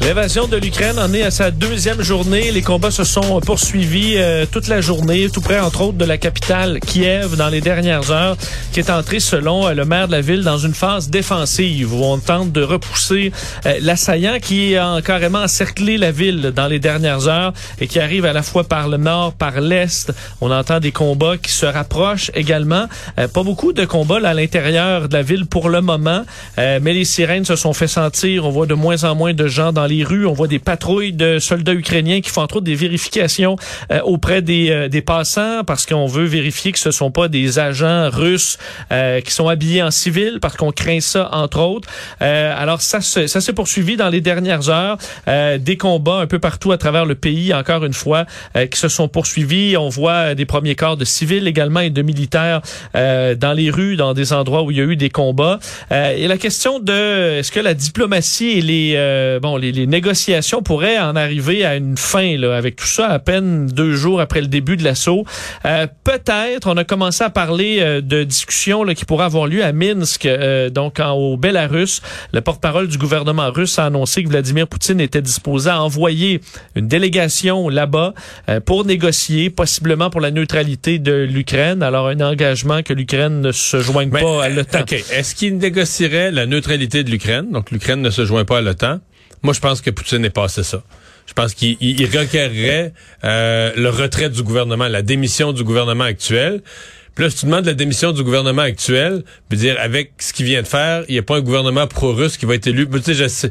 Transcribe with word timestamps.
L'invasion 0.00 0.48
de 0.48 0.56
l'Ukraine 0.56 0.98
en 0.98 1.14
est 1.14 1.22
à 1.22 1.30
sa 1.30 1.50
deuxième 1.50 2.02
journée. 2.02 2.50
Les 2.50 2.60
combats 2.62 2.90
se 2.90 3.04
sont 3.04 3.40
poursuivis 3.40 4.16
euh, 4.16 4.44
toute 4.44 4.68
la 4.68 4.80
journée, 4.80 5.28
tout 5.32 5.40
près 5.40 5.58
entre 5.58 5.80
autres 5.82 5.96
de 5.96 6.04
la 6.04 6.18
capitale 6.18 6.78
Kiev 6.80 7.36
dans 7.36 7.48
les 7.48 7.60
dernières 7.60 8.10
heures, 8.10 8.36
qui 8.72 8.80
est 8.80 8.90
entrée 8.90 9.20
selon 9.20 9.66
euh, 9.66 9.72
le 9.72 9.84
maire 9.86 10.06
de 10.08 10.12
la 10.12 10.20
ville 10.20 10.42
dans 10.42 10.58
une 10.58 10.74
phase 10.74 11.08
défensive 11.08 11.94
où 11.94 12.04
on 12.04 12.18
tente 12.18 12.52
de 12.52 12.62
repousser 12.62 13.32
euh, 13.64 13.78
l'assaillant 13.80 14.38
qui 14.42 14.76
a 14.76 15.00
carrément 15.00 15.38
encerclé 15.38 15.96
la 15.96 16.10
ville 16.10 16.52
dans 16.54 16.66
les 16.66 16.80
dernières 16.80 17.28
heures 17.28 17.54
et 17.80 17.86
qui 17.86 17.98
arrive 17.98 18.26
à 18.26 18.34
la 18.34 18.42
fois 18.42 18.64
par 18.64 18.88
le 18.88 18.98
nord, 18.98 19.32
par 19.32 19.60
l'est. 19.60 20.12
On 20.42 20.50
entend 20.50 20.80
des 20.80 20.92
combats 20.92 21.38
qui 21.38 21.52
se 21.52 21.66
rapprochent 21.66 22.30
également. 22.34 22.88
pas 23.16 23.42
beaucoup 23.42 23.72
de 23.72 23.84
combats 23.84 24.20
à 24.22 24.34
l'intérieur 24.34 25.08
de 25.08 25.14
la 25.14 25.22
ville 25.22 25.46
pour 25.46 25.68
le 25.68 25.80
moment, 25.80 26.24
mais 26.56 26.80
les 26.80 27.04
sirènes 27.04 27.44
se 27.44 27.56
sont 27.56 27.72
fait 27.72 27.88
sentir. 27.88 28.44
On 28.44 28.50
voit 28.50 28.66
de 28.66 28.74
moins 28.74 29.04
en 29.04 29.14
moins 29.14 29.32
de 29.32 29.46
gens 29.46 29.72
dans 29.72 29.83
les 29.86 30.04
rues. 30.04 30.26
On 30.26 30.32
voit 30.32 30.48
des 30.48 30.58
patrouilles 30.58 31.12
de 31.12 31.38
soldats 31.38 31.74
ukrainiens 31.74 32.20
qui 32.20 32.30
font 32.30 32.42
entre 32.42 32.56
autres 32.56 32.64
des 32.64 32.74
vérifications 32.74 33.56
euh, 33.90 34.00
auprès 34.02 34.42
des, 34.42 34.70
euh, 34.70 34.88
des 34.88 35.02
passants 35.02 35.62
parce 35.66 35.86
qu'on 35.86 36.06
veut 36.06 36.24
vérifier 36.24 36.72
que 36.72 36.78
ce 36.78 36.90
sont 36.90 37.10
pas 37.10 37.28
des 37.28 37.58
agents 37.58 38.08
russes 38.10 38.58
euh, 38.92 39.20
qui 39.20 39.32
sont 39.32 39.48
habillés 39.48 39.82
en 39.82 39.90
civil 39.90 40.38
parce 40.40 40.56
qu'on 40.56 40.72
craint 40.72 41.00
ça 41.00 41.28
entre 41.32 41.60
autres. 41.60 41.88
alors 42.20 42.80
ça, 42.80 43.00
ça 43.00 43.40
s'est 43.40 43.52
poursuivi 43.52 43.96
dans 43.96 44.08
les 44.08 44.20
dernières 44.20 44.68
heures. 44.68 44.98
des 45.26 45.76
combats 45.76 46.20
un 46.20 46.26
peu 46.26 46.38
partout 46.38 46.72
à 46.72 46.78
travers 46.78 47.06
le 47.06 47.14
pays, 47.14 47.52
encore 47.52 47.84
une 47.84 47.92
fois, 47.92 48.26
qui 48.70 48.78
se 48.78 48.88
sont 48.88 49.08
poursuivis. 49.08 49.76
On 49.76 49.88
voit 49.88 50.34
des 50.34 50.44
premiers 50.44 50.74
corps 50.74 50.96
de 50.96 51.04
civils 51.04 51.46
également 51.46 51.80
et 51.80 51.90
de 51.90 52.02
militaires 52.02 52.60
dans 52.94 53.54
les 53.54 53.70
rues, 53.70 53.96
dans 53.96 54.14
des 54.14 54.32
endroits 54.32 54.62
où 54.62 54.70
il 54.70 54.78
y 54.78 54.80
a 54.80 54.84
eu 54.84 54.96
des 54.96 55.10
combats. 55.10 55.58
et 55.90 56.26
la 56.26 56.38
question 56.38 56.78
de 56.78 57.38
est-ce 57.38 57.52
que 57.52 57.60
la 57.60 57.74
diplomatie 57.74 58.50
et 58.58 58.62
les 58.62 59.38
bon 59.40 59.56
les 59.56 59.72
les 59.74 59.86
négociations 59.86 60.62
pourraient 60.62 60.98
en 60.98 61.16
arriver 61.16 61.64
à 61.64 61.76
une 61.76 61.96
fin 61.96 62.36
là, 62.38 62.56
avec 62.56 62.76
tout 62.76 62.86
ça 62.86 63.08
à 63.08 63.18
peine 63.18 63.66
deux 63.66 63.94
jours 63.94 64.20
après 64.20 64.40
le 64.40 64.46
début 64.46 64.76
de 64.76 64.84
l'assaut. 64.84 65.24
Euh, 65.66 65.86
Peut-être, 66.04 66.68
on 66.68 66.76
a 66.76 66.84
commencé 66.84 67.24
à 67.24 67.30
parler 67.30 67.78
euh, 67.80 68.00
de 68.00 68.24
discussions 68.24 68.84
là, 68.84 68.94
qui 68.94 69.04
pourraient 69.04 69.24
avoir 69.24 69.46
lieu 69.46 69.64
à 69.64 69.72
Minsk, 69.72 70.26
euh, 70.26 70.70
donc 70.70 71.00
en, 71.00 71.12
au 71.12 71.36
Bélarus. 71.36 72.02
Le 72.32 72.40
porte-parole 72.40 72.88
du 72.88 72.98
gouvernement 72.98 73.50
russe 73.50 73.78
a 73.78 73.86
annoncé 73.86 74.22
que 74.22 74.28
Vladimir 74.28 74.68
Poutine 74.68 75.00
était 75.00 75.22
disposé 75.22 75.70
à 75.70 75.82
envoyer 75.82 76.40
une 76.76 76.88
délégation 76.88 77.68
là-bas 77.68 78.14
euh, 78.48 78.60
pour 78.60 78.84
négocier, 78.84 79.50
possiblement 79.50 80.10
pour 80.10 80.20
la 80.20 80.30
neutralité 80.30 80.98
de 80.98 81.12
l'Ukraine. 81.12 81.82
Alors 81.82 82.08
un 82.08 82.20
engagement 82.20 82.82
que 82.82 82.92
l'Ukraine 82.92 83.40
ne 83.40 83.52
se 83.52 83.80
joigne 83.80 84.10
pas 84.10 84.44
à 84.44 84.48
l'OTAN. 84.48 84.82
Okay. 84.82 85.02
Est-ce 85.10 85.34
qu'il 85.34 85.56
négocierait 85.58 86.30
la 86.30 86.46
neutralité 86.46 87.02
de 87.02 87.10
l'Ukraine? 87.10 87.50
Donc 87.50 87.70
l'Ukraine 87.70 88.02
ne 88.02 88.10
se 88.10 88.24
joint 88.24 88.44
pas 88.44 88.58
à 88.58 88.60
l'OTAN. 88.60 89.00
Moi, 89.44 89.52
je 89.52 89.60
pense 89.60 89.80
que 89.80 89.90
Poutine 89.90 90.18
n'est 90.18 90.30
passé 90.30 90.64
ça. 90.64 90.82
Je 91.26 91.32
pense 91.34 91.54
qu'il 91.54 91.76
requerrait 92.06 92.92
euh, 93.24 93.72
le 93.76 93.88
retrait 93.90 94.30
du 94.30 94.42
gouvernement, 94.42 94.88
la 94.88 95.02
démission 95.02 95.52
du 95.52 95.64
gouvernement 95.64 96.04
actuel. 96.04 96.62
Puis 97.14 97.24
là, 97.24 97.30
si 97.30 97.36
tu 97.36 97.46
demandes 97.46 97.66
la 97.66 97.74
démission 97.74 98.12
du 98.12 98.24
gouvernement 98.24 98.62
actuel, 98.62 99.22
puis 99.48 99.58
dire 99.58 99.76
avec 99.78 100.12
ce 100.18 100.32
qu'il 100.32 100.46
vient 100.46 100.62
de 100.62 100.66
faire, 100.66 101.04
il 101.08 101.12
n'y 101.12 101.18
a 101.18 101.22
pas 101.22 101.36
un 101.36 101.40
gouvernement 101.40 101.86
pro-russe 101.86 102.36
qui 102.36 102.46
va 102.46 102.54
être 102.54 102.66
élu. 102.66 102.88
Tu 103.04 103.14
sais, 103.14 103.50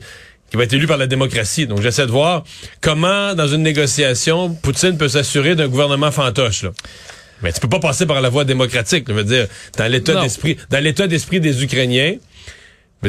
qui 0.51 0.57
va 0.57 0.63
être 0.63 0.73
élu 0.73 0.85
par 0.85 0.97
la 0.97 1.07
démocratie. 1.07 1.65
Donc, 1.65 1.81
j'essaie 1.81 2.05
de 2.05 2.11
voir 2.11 2.43
comment, 2.81 3.33
dans 3.33 3.47
une 3.47 3.63
négociation, 3.63 4.53
Poutine 4.53 4.97
peut 4.97 5.09
s'assurer 5.09 5.55
d'un 5.55 5.67
gouvernement 5.67 6.11
fantoche. 6.11 6.63
Là. 6.63 6.71
Mais 7.41 7.51
tu 7.51 7.59
peux 7.59 7.69
pas 7.69 7.79
passer 7.79 8.05
par 8.05 8.21
la 8.21 8.29
voie 8.29 8.45
démocratique. 8.45 9.05
Je 9.07 9.13
veux 9.13 9.23
dire, 9.23 9.47
dans 9.77 9.91
l'état 9.91 10.21
d'esprit, 10.21 10.57
dans 10.69 10.83
l'état 10.83 11.07
d'esprit 11.07 11.39
des 11.39 11.63
Ukrainiens, 11.63 12.15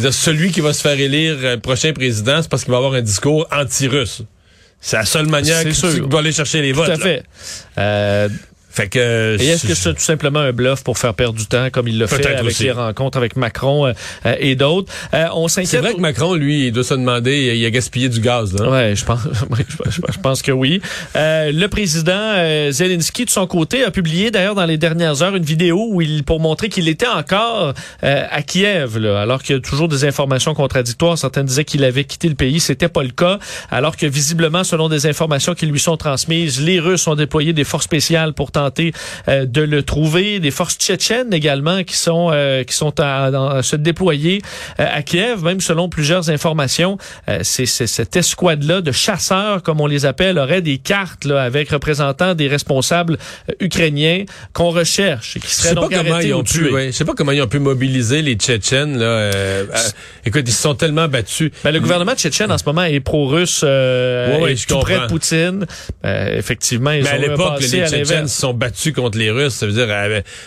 dire, 0.01 0.15
celui 0.15 0.51
qui 0.51 0.61
va 0.61 0.73
se 0.73 0.83
faire 0.83 0.99
élire 0.99 1.37
euh, 1.43 1.57
prochain 1.57 1.93
président, 1.93 2.43
c'est 2.43 2.49
parce 2.49 2.65
qu'il 2.65 2.73
va 2.73 2.79
avoir 2.79 2.95
un 2.95 3.03
discours 3.03 3.47
anti-russe. 3.53 4.23
C'est 4.81 4.97
la 4.97 5.07
seule 5.07 5.29
manière 5.29 5.63
qu'il 5.65 6.03
va 6.03 6.19
aller 6.19 6.33
chercher 6.33 6.61
les 6.61 6.73
votes. 6.73 6.87
Tout 6.87 6.93
à 6.93 6.97
fait. 6.99 7.23
Euh, 7.79 8.29
fait 8.75 8.89
que, 8.89 9.37
et 9.41 9.47
est-ce 9.47 9.69
que 9.69 9.75
c'est 9.75 9.95
tout 9.95 10.01
simplement 10.01 10.41
un 10.41 10.51
bluff 10.51 10.83
pour 10.83 10.99
faire 10.99 11.15
perdre 11.15 11.39
du 11.39 11.47
temps 11.47 11.69
comme 11.71 11.87
il 11.87 11.97
l'a 11.97 12.09
fait 12.09 12.27
avec 12.27 12.59
les 12.59 12.73
rencontres 12.73 13.17
avec 13.17 13.37
Macron 13.37 13.87
euh, 13.87 13.93
euh, 14.27 14.35
et 14.41 14.57
d'autres? 14.57 14.93
Euh, 15.15 15.27
on 15.33 15.47
s'inquiète. 15.47 15.71
C'est 15.71 15.79
vrai 15.79 15.95
que 15.95 16.01
Macron, 16.01 16.35
lui, 16.35 16.67
il 16.67 16.73
doit 16.73 16.83
se 16.83 16.95
demander, 16.95 17.55
il 17.57 17.65
a 17.65 17.71
gaspillé 17.71 18.09
du 18.09 18.19
gaz. 18.19 18.53
Là. 18.53 18.69
Ouais, 18.69 18.97
je 18.97 19.05
pense, 19.05 19.21
je, 19.89 20.19
pense 20.19 20.43
que 20.43 20.51
oui. 20.51 20.83
le 21.15 21.67
président 21.69 22.73
Zelensky, 22.73 23.27
de 23.27 23.31
son 23.31 23.47
côté, 23.47 23.85
a 23.85 23.93
publié 23.93 24.33
d'ailleurs 24.33 24.57
dans 24.57 24.67
les 24.67 24.77
dernières 24.77 25.23
heures 25.23 25.37
une 25.37 25.45
vidéo 25.45 25.87
où 25.91 26.03
il 26.03 26.25
pour 26.25 26.41
montrer 26.41 26.69
qu'il 26.69 26.89
était 26.89 27.07
encore 27.07 27.75
à 28.03 28.43
Kiev, 28.43 28.99
là, 28.99 29.21
alors 29.23 29.41
qu'il 29.41 29.55
y 29.55 29.59
a 29.59 29.63
toujours 29.63 29.87
des 29.87 30.05
informations 30.05 30.53
contradictoires. 30.53 31.17
Certains 31.17 31.45
disaient 31.45 31.65
qu'il 31.65 31.85
avait 31.85 32.05
quitté 32.05 32.29
le 32.29 32.35
pays, 32.35 32.59
c'était 32.59 32.89
pas 32.89 33.05
le 33.05 33.11
cas, 33.11 33.39
alors 33.71 33.97
que 33.97 34.07
visiblement, 34.07 34.65
selon 34.65 34.89
des 34.89 35.07
informations 35.07 35.55
qui 35.55 35.67
lui 35.67 35.79
sont 35.79 35.97
transmises, 35.97 36.61
les 36.61 36.81
Russes 36.81 37.07
ont 37.07 37.15
déployé 37.15 37.53
des 37.53 37.63
forces 37.63 37.85
spéciales 37.85 38.33
pour 38.33 38.51
tenter 38.51 38.64
euh, 39.29 39.47
de 39.47 39.63
le 39.63 39.83
trouver. 39.83 40.41
Des 40.41 40.51
forces 40.51 40.77
tchétchènes 40.77 41.33
également 41.33 41.85
qui 41.85 41.97
sont 41.97 42.31
euh, 42.33 42.65
qui 42.65 42.75
sont 42.75 42.95
à, 43.01 43.63
se 43.63 43.77
déployer 43.77 44.43
euh, 44.81 44.87
à 44.91 45.03
Kiev, 45.03 45.43
même 45.43 45.61
selon 45.61 45.89
plusieurs 45.89 46.31
informations. 46.31 46.99
c'est 47.43 47.67
cette 47.67 48.17
escouade-là 48.17 48.81
de 48.81 48.93
chasseurs, 48.93 49.63
comme 49.63 49.81
on 49.81 49.87
les 49.87 50.07
appelle, 50.07 50.39
aurait 50.39 50.63
des 50.63 50.79
cartes 50.79 51.25
là, 51.25 51.43
avec 51.43 51.71
représentants 51.71 52.35
des 52.35 52.49
responsables 52.49 53.19
ukrainiens 53.61 54.25
qu'on 54.53 54.71
recherche 54.71 55.37
et 55.37 55.41
qui 55.41 55.55
seraient 55.55 55.75
donc 55.75 55.93
arrêtés 55.93 56.33
ou 56.33 56.43
tués. 56.43 56.87
Je 56.87 56.91
sais 56.91 57.05
pas 57.05 57.15
comment 57.17 57.33
ils 57.33 57.43
ont 57.43 57.49
pu 57.49 57.59
mobiliser 57.59 58.23
les 58.23 58.35
Tchétchènes. 58.35 58.99
Là, 58.99 59.31
écoute, 60.25 60.45
ils 60.47 60.53
se 60.53 60.63
sont 60.63 60.75
tellement 60.75 61.09
battus. 61.09 61.51
Ben, 61.63 61.73
le 61.73 61.81
gouvernement 61.81 62.15
tchétchène 62.15 62.51
en 62.51 62.59
ce 62.59 62.65
moment 62.65 62.85
est 62.85 63.01
pro-russe, 63.01 63.63
ouais, 63.63 64.55
tout 64.67 64.79
près 64.81 65.01
de 65.01 65.07
Poutine. 65.07 65.67
effectivement, 66.05 66.91
ils 66.91 67.05
Mais 67.05 67.11
à 67.11 67.19
l'époque, 67.19 67.61
les 67.61 67.69
Tchétchènes 67.69 68.29
sont 68.29 68.54
battus 68.55 68.93
contre 68.93 69.19
les 69.19 69.31
Russes, 69.31 69.55
ça 69.55 69.67
veut 69.67 69.73
dire 69.73 69.91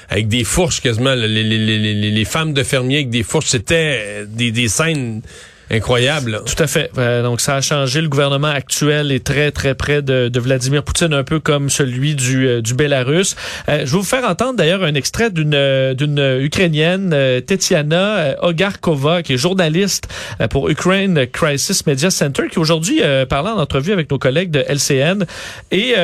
avec, 0.10 0.28
des 0.28 0.44
fourches 0.44 0.82
quasiment, 0.82 1.14
les, 1.16 2.26
femmes 2.26 2.54
de 2.54 2.64
fermiers 2.64 2.98
avec 2.98 3.10
des 3.10 3.24
fourches, 3.24 3.48
c'était 3.48 4.26
des, 4.28 4.52
des 4.52 4.68
scènes 4.68 5.22
Incroyable. 5.70 6.42
Tout 6.46 6.64
à 6.64 6.68
fait. 6.68 6.92
Euh, 6.98 7.24
donc 7.24 7.42
ça 7.42 7.56
a 7.56 7.62
changé. 7.62 8.02
Le 8.02 8.08
gouvernement 8.08 8.48
actuel 8.48 9.12
est 9.12 9.24
très 9.24 9.52
très 9.52 9.76
près 9.76 10.02
de, 10.02 10.30
de 10.30 10.40
Vladimir 10.40 10.84
Poutine, 10.84 11.14
un 11.14 11.26
peu 11.26 11.42
comme 11.42 11.70
celui 11.70 12.16
du, 12.16 12.48
euh, 12.48 12.62
du 12.62 12.74
Bélarus. 12.74 13.36
Euh, 13.68 13.80
je 13.80 13.92
vais 13.92 13.98
vous 13.98 14.04
faire 14.04 14.24
entendre 14.24 14.56
d'ailleurs 14.56 14.84
un 14.84 14.94
extrait 14.94 15.30
d'une 15.30 15.48
d'une 15.94 16.40
ukrainienne, 16.42 17.16
Tetiana 17.46 18.36
Ogarkova, 18.42 19.24
qui 19.24 19.34
est 19.34 19.38
journaliste 19.38 20.08
pour 20.50 20.70
Ukraine 20.70 21.26
Crisis 21.28 21.86
Media 21.86 22.12
Center, 22.12 22.44
qui 22.52 22.60
aujourd'hui 22.60 23.02
parlait 23.30 23.50
en 23.50 23.60
entrevue 23.60 23.92
avec 23.92 24.10
nos 24.12 24.18
collègues 24.18 24.52
de 24.52 24.64
LCN 24.68 25.26
et 25.72 25.96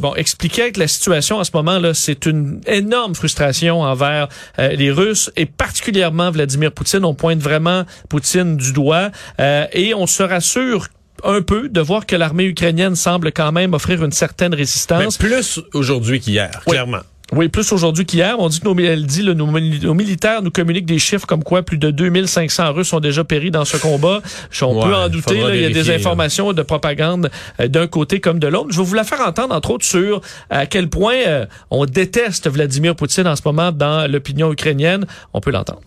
bon 0.00 0.14
expliquait 0.14 0.72
que 0.72 0.80
la 0.80 0.88
situation 0.88 1.38
en 1.38 1.44
ce 1.44 1.50
moment 1.54 1.78
là, 1.78 1.94
c'est 1.94 2.26
une 2.26 2.60
énorme 2.66 3.14
frustration 3.14 3.82
envers 3.82 4.28
les 4.58 4.90
Russes 4.90 5.30
et 5.36 5.46
particulièrement 5.46 6.30
Vladimir 6.30 6.72
Poutine. 6.72 7.04
On 7.04 7.14
pointe 7.14 7.40
vraiment 7.40 7.84
Poutine 8.08 8.56
du 8.56 8.72
doigt. 8.72 9.01
Euh, 9.40 9.66
et 9.72 9.94
on 9.94 10.06
se 10.06 10.22
rassure 10.22 10.88
un 11.24 11.42
peu 11.42 11.68
de 11.68 11.80
voir 11.80 12.06
que 12.06 12.16
l'armée 12.16 12.44
ukrainienne 12.44 12.96
semble 12.96 13.32
quand 13.32 13.52
même 13.52 13.74
offrir 13.74 14.04
une 14.04 14.12
certaine 14.12 14.54
résistance. 14.54 15.20
Mais 15.20 15.28
plus 15.28 15.60
aujourd'hui 15.72 16.20
qu'hier, 16.20 16.50
clairement. 16.66 17.00
Oui, 17.32 17.48
plus 17.48 17.72
aujourd'hui 17.72 18.04
qu'hier. 18.04 18.36
On 18.38 18.48
dit 18.48 18.60
que 18.60 18.68
nos, 18.68 18.78
elle 18.78 19.06
dit, 19.06 19.22
nos, 19.24 19.94
militaires 19.94 20.42
nous 20.42 20.50
communiquent 20.50 20.86
des 20.86 20.98
chiffres 20.98 21.26
comme 21.26 21.42
quoi 21.42 21.62
plus 21.62 21.78
de 21.78 21.90
2500 21.90 22.72
Russes 22.74 22.92
ont 22.92 23.00
déjà 23.00 23.24
péri 23.24 23.50
dans 23.50 23.64
ce 23.64 23.78
combat. 23.78 24.20
On 24.60 24.82
peut 24.82 24.94
en 24.94 25.08
douter. 25.08 25.42
il 25.54 25.60
y 25.62 25.64
a 25.64 25.70
des 25.70 25.90
informations 25.90 26.52
de 26.52 26.62
propagande 26.62 27.30
euh, 27.58 27.68
d'un 27.68 27.86
côté 27.86 28.20
comme 28.20 28.38
de 28.38 28.48
l'autre. 28.48 28.68
Je 28.70 28.78
vais 28.78 28.84
vous 28.84 28.94
la 28.94 29.04
faire 29.04 29.20
entendre, 29.22 29.54
entre 29.54 29.70
autres, 29.70 29.86
sur 29.86 30.20
à 30.50 30.66
quel 30.66 30.90
point 30.90 31.16
euh, 31.26 31.46
on 31.70 31.86
déteste 31.86 32.50
Vladimir 32.50 32.94
Poutine 32.94 33.26
en 33.26 33.36
ce 33.36 33.42
moment 33.46 33.72
dans 33.72 34.10
l'opinion 34.10 34.52
ukrainienne. 34.52 35.06
On 35.32 35.40
peut 35.40 35.50
l'entendre. 35.50 35.80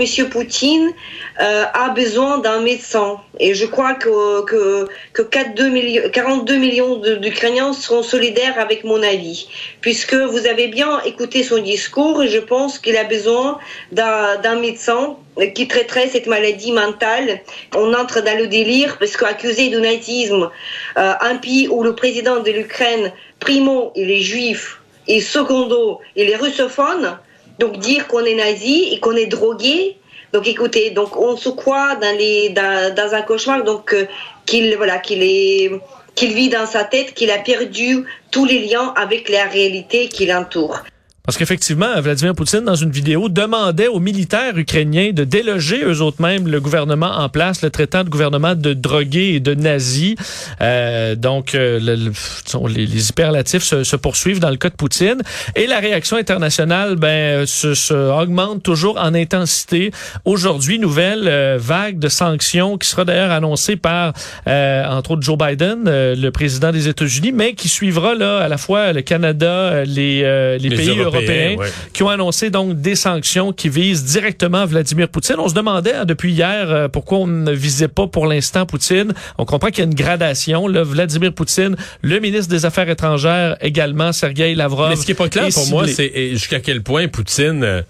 Monsieur 0.00 0.28
Poutine 0.28 0.92
euh, 1.40 1.64
a 1.72 1.90
besoin 1.90 2.38
d'un 2.38 2.62
médecin 2.62 3.20
et 3.38 3.54
je 3.54 3.64
crois 3.64 3.94
que, 3.94 4.44
que, 4.44 4.88
que 5.12 5.22
42 5.22 5.68
millions, 5.68 6.02
42 6.12 6.56
millions 6.56 6.96
d'Ukrainiens 6.96 7.72
seront 7.72 8.02
solidaires 8.02 8.58
avec 8.58 8.82
mon 8.82 9.00
avis, 9.04 9.46
puisque 9.82 10.14
vous 10.14 10.48
avez 10.48 10.66
bien 10.66 11.00
écouté 11.02 11.44
son 11.44 11.58
discours 11.58 12.24
et 12.24 12.28
je 12.28 12.40
pense 12.40 12.80
qu'il 12.80 12.96
a 12.96 13.04
besoin 13.04 13.60
d'un 13.92 14.56
médecin 14.56 15.16
qui 15.54 15.68
traiterait 15.68 16.08
cette 16.08 16.26
maladie 16.26 16.72
mentale. 16.72 17.40
On 17.76 17.94
entre 17.94 18.20
dans 18.20 18.36
le 18.36 18.48
délire 18.48 18.98
parce 18.98 19.16
qu'accusé 19.16 19.68
de 19.68 19.78
nazisme, 19.78 20.50
euh, 20.96 21.12
un 21.20 21.36
pays 21.36 21.68
où 21.68 21.84
le 21.84 21.94
président 21.94 22.40
de 22.40 22.50
l'Ukraine, 22.50 23.12
primo, 23.38 23.92
il 23.94 24.10
est 24.10 24.22
juif 24.22 24.80
et 25.06 25.20
secondo, 25.20 26.00
il 26.16 26.30
est 26.30 26.36
russophone, 26.36 27.16
donc 27.58 27.78
dire 27.78 28.06
qu'on 28.08 28.24
est 28.24 28.34
nazi 28.34 28.88
et 28.92 29.00
qu'on 29.00 29.16
est 29.16 29.26
drogué, 29.26 29.96
Donc 30.32 30.48
écoutez, 30.48 30.90
donc 30.90 31.16
on 31.16 31.36
se 31.36 31.48
croit 31.48 31.94
dans 31.96 32.16
les 32.18 32.50
dans, 32.50 32.94
dans 32.94 33.14
un 33.14 33.22
cauchemar 33.22 33.62
donc 33.62 33.94
euh, 33.94 34.06
qu'il 34.46 34.76
voilà 34.76 34.98
qu'il 34.98 35.22
est 35.22 35.70
qu'il 36.16 36.32
vit 36.34 36.48
dans 36.48 36.66
sa 36.66 36.82
tête 36.84 37.14
qu'il 37.14 37.30
a 37.30 37.38
perdu 37.38 38.04
tous 38.30 38.44
les 38.44 38.60
liens 38.66 38.92
avec 38.96 39.28
la 39.28 39.44
réalité 39.44 40.08
qui 40.08 40.26
l'entoure. 40.26 40.80
Parce 41.26 41.38
qu'effectivement, 41.38 42.02
Vladimir 42.02 42.34
Poutine, 42.34 42.60
dans 42.66 42.74
une 42.74 42.90
vidéo, 42.90 43.30
demandait 43.30 43.88
aux 43.88 43.98
militaires 43.98 44.58
ukrainiens 44.58 45.12
de 45.14 45.24
déloger 45.24 45.82
eux 45.82 46.02
autres 46.02 46.20
mêmes 46.20 46.46
le 46.46 46.60
gouvernement 46.60 47.12
en 47.16 47.30
place, 47.30 47.62
le 47.62 47.70
traitant 47.70 48.04
de 48.04 48.10
gouvernement 48.10 48.54
de 48.54 48.74
drogués 48.74 49.36
et 49.36 49.40
de 49.40 49.54
nazis. 49.54 50.16
Euh, 50.60 51.14
donc, 51.14 51.54
euh, 51.54 51.80
le, 51.80 51.96
le, 51.96 52.68
les, 52.68 52.84
les, 52.84 53.08
hyperlatifs 53.08 53.62
se, 53.62 53.84
se, 53.84 53.96
poursuivent 53.96 54.38
dans 54.38 54.50
le 54.50 54.58
cas 54.58 54.68
de 54.68 54.74
Poutine. 54.74 55.22
Et 55.56 55.66
la 55.66 55.78
réaction 55.78 56.18
internationale 56.18 56.96
ben, 56.96 57.46
se, 57.46 57.72
se 57.72 57.94
augmente 57.94 58.62
toujours 58.62 58.98
en 58.98 59.14
intensité. 59.14 59.92
Aujourd'hui, 60.26 60.78
nouvelle 60.78 61.26
euh, 61.26 61.56
vague 61.58 61.98
de 61.98 62.08
sanctions 62.08 62.76
qui 62.76 62.86
sera 62.86 63.06
d'ailleurs 63.06 63.30
annoncée 63.30 63.76
par, 63.76 64.12
euh, 64.46 64.84
entre 64.90 65.12
autres, 65.12 65.22
Joe 65.22 65.38
Biden, 65.38 65.84
euh, 65.86 66.14
le 66.14 66.30
président 66.32 66.70
des 66.70 66.86
États-Unis, 66.86 67.32
mais 67.32 67.54
qui 67.54 67.70
suivra 67.70 68.14
là 68.14 68.40
à 68.40 68.48
la 68.48 68.58
fois 68.58 68.92
le 68.92 69.00
Canada, 69.00 69.84
les, 69.86 70.20
les, 70.20 70.58
les 70.58 70.76
pays 70.76 70.90
européens 70.90 71.13
européens 71.14 71.56
ouais. 71.56 71.68
qui 71.92 72.02
ont 72.02 72.08
annoncé 72.08 72.50
donc 72.50 72.80
des 72.80 72.94
sanctions 72.94 73.52
qui 73.52 73.68
visent 73.68 74.04
directement 74.04 74.66
Vladimir 74.66 75.08
Poutine. 75.08 75.36
On 75.38 75.48
se 75.48 75.54
demandait 75.54 75.94
hein, 75.94 76.04
depuis 76.04 76.32
hier 76.32 76.70
euh, 76.70 76.88
pourquoi 76.88 77.18
on 77.18 77.26
ne 77.26 77.52
visait 77.52 77.88
pas 77.88 78.06
pour 78.06 78.26
l'instant 78.26 78.66
Poutine. 78.66 79.12
On 79.38 79.44
comprend 79.44 79.68
qu'il 79.68 79.78
y 79.78 79.82
a 79.82 79.84
une 79.84 79.94
gradation. 79.94 80.68
Là, 80.68 80.82
Vladimir 80.82 81.32
Poutine, 81.32 81.76
le 82.02 82.18
ministre 82.20 82.48
des 82.48 82.64
Affaires 82.64 82.88
étrangères 82.88 83.56
également, 83.60 84.12
Sergei 84.12 84.54
Lavrov. 84.54 84.90
Mais 84.90 84.96
ce 84.96 85.04
qui 85.04 85.12
est 85.12 85.16
pas 85.16 85.28
clair 85.28 85.48
pour 85.52 85.68
moi, 85.68 85.86
c'est 85.88 86.30
jusqu'à 86.30 86.60
quel 86.60 86.82
point 86.82 87.08
Poutine, 87.08 87.62
euh, 87.62 87.82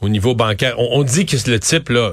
au 0.00 0.08
niveau 0.08 0.34
bancaire, 0.34 0.74
on, 0.78 1.00
on 1.00 1.02
dit 1.02 1.26
que 1.26 1.36
le 1.50 1.58
type 1.58 1.88
là. 1.88 2.12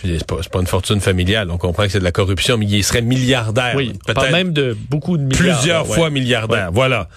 C'est 0.00 0.24
pas, 0.26 0.36
pas, 0.36 0.60
une 0.60 0.66
fortune 0.66 1.00
familiale. 1.00 1.50
On 1.50 1.58
comprend 1.58 1.84
que 1.84 1.88
c'est 1.90 1.98
de 1.98 2.04
la 2.04 2.12
corruption, 2.12 2.56
mais 2.56 2.66
il 2.66 2.84
serait 2.84 3.02
milliardaire. 3.02 3.74
Oui, 3.74 3.94
peut-être 4.06 4.30
même 4.30 4.52
de 4.52 4.76
beaucoup 4.88 5.16
de 5.16 5.24
milliards. 5.24 5.58
Plusieurs 5.58 5.88
ouais. 5.88 5.96
fois 5.96 6.10
milliardaire. 6.10 6.66
Ouais. 6.66 6.74
Voilà. 6.74 7.08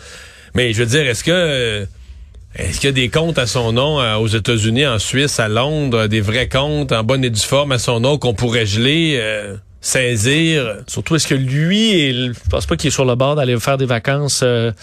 Mais 0.56 0.74
je 0.74 0.80
veux 0.80 0.90
dire, 0.90 1.08
est-ce 1.08 1.24
que 1.24 1.32
euh, 1.32 1.86
est-ce 2.56 2.82
qu'il 2.82 2.90
y 2.90 2.90
a 2.90 2.94
des 2.94 3.10
comptes 3.10 3.38
à 3.38 3.48
son 3.48 3.72
nom 3.72 4.02
euh, 4.02 4.16
aux 4.18 4.28
États-Unis, 4.28 4.86
en 4.86 5.00
Suisse, 5.00 5.40
à 5.40 5.48
Londres, 5.48 6.08
des 6.08 6.20
vrais 6.20 6.50
comptes 6.50 6.92
en 6.92 7.04
bonne 7.04 7.24
et 7.24 7.30
due 7.30 7.40
forme 7.40 7.72
à 7.72 7.80
son 7.80 8.02
nom 8.02 8.18
qu'on 8.18 8.34
pourrait 8.34 8.66
geler, 8.66 9.18
euh, 9.22 9.56
saisir? 9.80 10.76
Surtout, 10.88 11.16
est-ce 11.16 11.28
que 11.28 11.36
lui, 11.36 11.92
est, 11.92 12.14
je 12.14 12.50
pense 12.50 12.66
pas 12.66 12.76
qu'il 12.76 12.90
est 12.90 12.92
sur 12.92 13.06
le 13.06 13.16
bord 13.16 13.36
d'aller 13.36 13.58
faire 13.58 13.78
des 13.78 13.86
vacances 13.86 14.42
euh, 14.44 14.74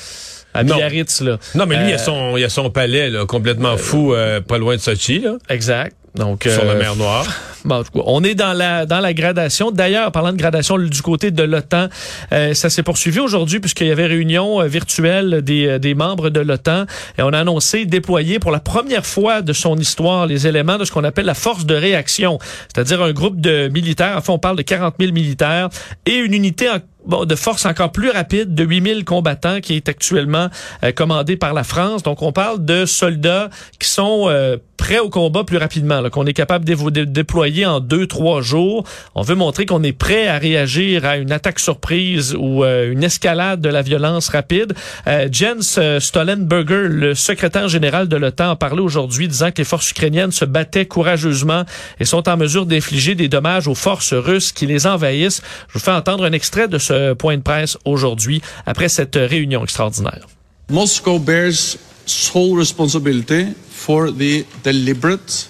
à 0.58 0.64
Biarritz, 0.64 1.20
là. 1.20 1.38
Non, 1.54 1.66
mais 1.66 1.76
lui, 1.76 1.90
il, 1.90 1.94
a 1.94 1.98
son, 1.98 2.36
il 2.36 2.44
a 2.44 2.48
son 2.48 2.70
palais 2.70 3.10
là, 3.10 3.26
complètement 3.26 3.76
fou, 3.76 4.14
pas 4.46 4.58
loin 4.58 4.76
de 4.76 4.80
Sochi. 4.80 5.20
Là. 5.20 5.36
Exact. 5.48 5.94
Donc, 6.14 6.48
sur 6.50 6.64
la 6.64 6.74
mer 6.74 6.96
Noire. 6.96 7.26
Bon, 7.64 7.82
on 7.94 8.22
est 8.22 8.34
dans 8.34 8.52
la 8.52 8.86
dans 8.86 9.00
la 9.00 9.12
gradation. 9.12 9.70
D'ailleurs, 9.70 10.12
parlant 10.12 10.32
de 10.32 10.38
gradation 10.38 10.78
du 10.78 11.02
côté 11.02 11.30
de 11.30 11.42
l'OTAN, 11.42 11.88
euh, 12.32 12.54
ça 12.54 12.70
s'est 12.70 12.82
poursuivi 12.82 13.18
aujourd'hui 13.18 13.60
puisqu'il 13.60 13.88
y 13.88 13.90
avait 13.90 14.06
réunion 14.06 14.60
euh, 14.60 14.66
virtuelle 14.66 15.42
des, 15.42 15.78
des 15.78 15.94
membres 15.94 16.30
de 16.30 16.40
l'OTAN 16.40 16.84
et 17.18 17.22
on 17.22 17.30
a 17.30 17.38
annoncé 17.40 17.84
déployer 17.84 18.38
pour 18.38 18.52
la 18.52 18.60
première 18.60 19.04
fois 19.04 19.42
de 19.42 19.52
son 19.52 19.76
histoire 19.76 20.26
les 20.26 20.46
éléments 20.46 20.78
de 20.78 20.84
ce 20.84 20.92
qu'on 20.92 21.04
appelle 21.04 21.26
la 21.26 21.34
force 21.34 21.66
de 21.66 21.74
réaction, 21.74 22.38
c'est-à-dire 22.72 23.02
un 23.02 23.12
groupe 23.12 23.40
de 23.40 23.68
militaires. 23.68 24.14
Enfin, 24.16 24.34
on 24.34 24.38
parle 24.38 24.56
de 24.56 24.62
40 24.62 24.94
000 25.00 25.12
militaires 25.12 25.68
et 26.06 26.14
une 26.14 26.34
unité 26.34 26.70
en 26.70 26.78
de 27.08 27.34
force 27.34 27.66
encore 27.66 27.92
plus 27.92 28.10
rapide 28.10 28.54
de 28.54 28.64
8000 28.64 29.04
combattants 29.04 29.60
qui 29.60 29.74
est 29.74 29.88
actuellement 29.88 30.48
euh, 30.84 30.92
commandé 30.92 31.36
par 31.36 31.54
la 31.54 31.64
France. 31.64 32.02
Donc, 32.02 32.22
on 32.22 32.32
parle 32.32 32.64
de 32.64 32.86
soldats 32.86 33.50
qui 33.78 33.88
sont 33.88 34.26
euh, 34.28 34.56
prêts 34.88 35.00
au 35.00 35.10
combat 35.10 35.44
plus 35.44 35.58
rapidement, 35.58 36.08
qu'on 36.08 36.24
est 36.24 36.32
capable 36.32 36.64
de, 36.64 37.04
déployer 37.04 37.66
en 37.66 37.78
deux, 37.78 38.06
trois 38.06 38.40
jours. 38.40 38.84
On 39.14 39.20
veut 39.20 39.34
montrer 39.34 39.66
qu'on 39.66 39.82
est 39.82 39.92
prêt 39.92 40.28
à 40.28 40.38
réagir 40.38 41.04
à 41.04 41.18
une 41.18 41.30
attaque 41.30 41.58
surprise 41.58 42.34
ou 42.34 42.64
euh, 42.64 42.90
une 42.90 43.04
escalade 43.04 43.60
de 43.60 43.68
la 43.68 43.82
violence 43.82 44.30
rapide. 44.30 44.72
Euh, 45.06 45.28
Jens 45.30 45.78
Stoltenberger, 45.98 46.88
le 46.88 47.14
secrétaire 47.14 47.68
général 47.68 48.08
de 48.08 48.16
l'OTAN, 48.16 48.52
a 48.52 48.56
parlé 48.56 48.80
aujourd'hui 48.80 49.28
disant 49.28 49.50
que 49.50 49.58
les 49.58 49.64
forces 49.64 49.90
ukrainiennes 49.90 50.32
se 50.32 50.46
battaient 50.46 50.86
courageusement 50.86 51.64
et 52.00 52.06
sont 52.06 52.26
en 52.26 52.38
mesure 52.38 52.64
d'infliger 52.64 53.14
des 53.14 53.28
dommages 53.28 53.68
aux 53.68 53.74
forces 53.74 54.14
russes 54.14 54.52
qui 54.52 54.64
les 54.64 54.86
envahissent. 54.86 55.42
Je 55.68 55.74
vous 55.74 55.84
fais 55.84 55.92
entendre 55.92 56.24
un 56.24 56.32
extrait 56.32 56.66
de 56.66 56.78
ce 56.78 57.12
point 57.12 57.36
de 57.36 57.42
presse 57.42 57.76
aujourd'hui 57.84 58.40
après 58.64 58.88
cette 58.88 59.16
réunion 59.16 59.62
extraordinaire. 59.62 60.26
Moscow 60.70 61.18
bears 61.18 61.76
sole 62.06 62.58
responsibility 62.58 63.48
for 63.84 64.10
the 64.10 64.44
deliberate, 64.62 65.48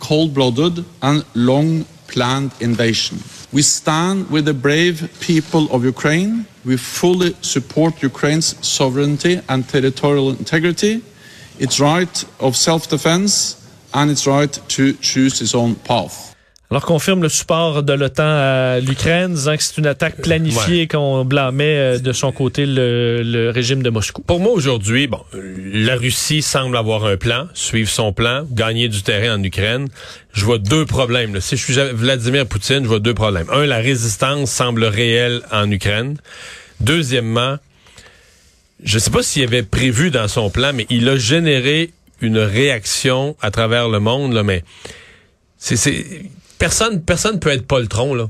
cold-blooded 0.00 0.84
and 1.00 1.24
long-planned 1.34 2.52
invasion. 2.60 3.18
We 3.52 3.62
stand 3.62 4.28
with 4.30 4.44
the 4.44 4.54
brave 4.54 4.96
people 5.20 5.72
of 5.74 5.84
Ukraine. 5.84 6.46
We 6.64 6.76
fully 6.76 7.34
support 7.40 8.02
Ukraine's 8.02 8.48
sovereignty 8.66 9.40
and 9.48 9.66
territorial 9.68 10.30
integrity, 10.30 11.02
its 11.58 11.80
right 11.80 12.24
of 12.40 12.56
self-defense 12.56 13.32
and 13.94 14.10
its 14.10 14.26
right 14.26 14.52
to 14.76 14.92
choose 14.94 15.40
its 15.40 15.54
own 15.54 15.76
path. 15.76 16.34
Alors 16.70 16.84
confirme 16.84 17.22
le 17.22 17.30
support 17.30 17.82
de 17.82 17.94
l'OTAN 17.94 18.24
à 18.26 18.80
l'Ukraine, 18.80 19.32
disant 19.32 19.56
que 19.56 19.62
c'est 19.62 19.78
une 19.78 19.86
attaque 19.86 20.16
planifiée 20.20 20.80
ouais. 20.80 20.86
qu'on 20.86 21.24
blâmait 21.24 21.98
de 21.98 22.12
son 22.12 22.30
côté 22.30 22.66
le, 22.66 23.22
le, 23.22 23.48
régime 23.48 23.82
de 23.82 23.88
Moscou. 23.88 24.20
Pour 24.20 24.38
moi 24.38 24.52
aujourd'hui, 24.52 25.06
bon, 25.06 25.20
la 25.32 25.96
Russie 25.96 26.42
semble 26.42 26.76
avoir 26.76 27.06
un 27.06 27.16
plan, 27.16 27.48
suivre 27.54 27.88
son 27.88 28.12
plan, 28.12 28.46
gagner 28.50 28.88
du 28.88 29.02
terrain 29.02 29.38
en 29.38 29.42
Ukraine. 29.42 29.88
Je 30.34 30.44
vois 30.44 30.58
deux 30.58 30.84
problèmes. 30.84 31.32
Là. 31.32 31.40
Si 31.40 31.56
je 31.56 31.64
suis 31.64 31.74
Vladimir 31.94 32.46
Poutine, 32.46 32.82
je 32.82 32.88
vois 32.88 33.00
deux 33.00 33.14
problèmes. 33.14 33.46
Un, 33.50 33.64
la 33.64 33.78
résistance 33.78 34.50
semble 34.50 34.84
réelle 34.84 35.40
en 35.50 35.70
Ukraine. 35.70 36.18
Deuxièmement, 36.80 37.56
je 38.84 38.96
ne 38.96 39.00
sais 39.00 39.10
pas 39.10 39.22
s'il 39.22 39.42
avait 39.42 39.62
prévu 39.62 40.10
dans 40.10 40.28
son 40.28 40.50
plan, 40.50 40.72
mais 40.74 40.86
il 40.90 41.08
a 41.08 41.16
généré 41.16 41.92
une 42.20 42.38
réaction 42.38 43.36
à 43.40 43.50
travers 43.50 43.88
le 43.88 44.00
monde, 44.00 44.34
là, 44.34 44.42
mais 44.42 44.64
c'est 45.56 45.76
personne 46.58 47.02
personne 47.02 47.40
peut 47.40 47.50
être 47.50 47.66
poltron 47.66 48.14
là. 48.14 48.28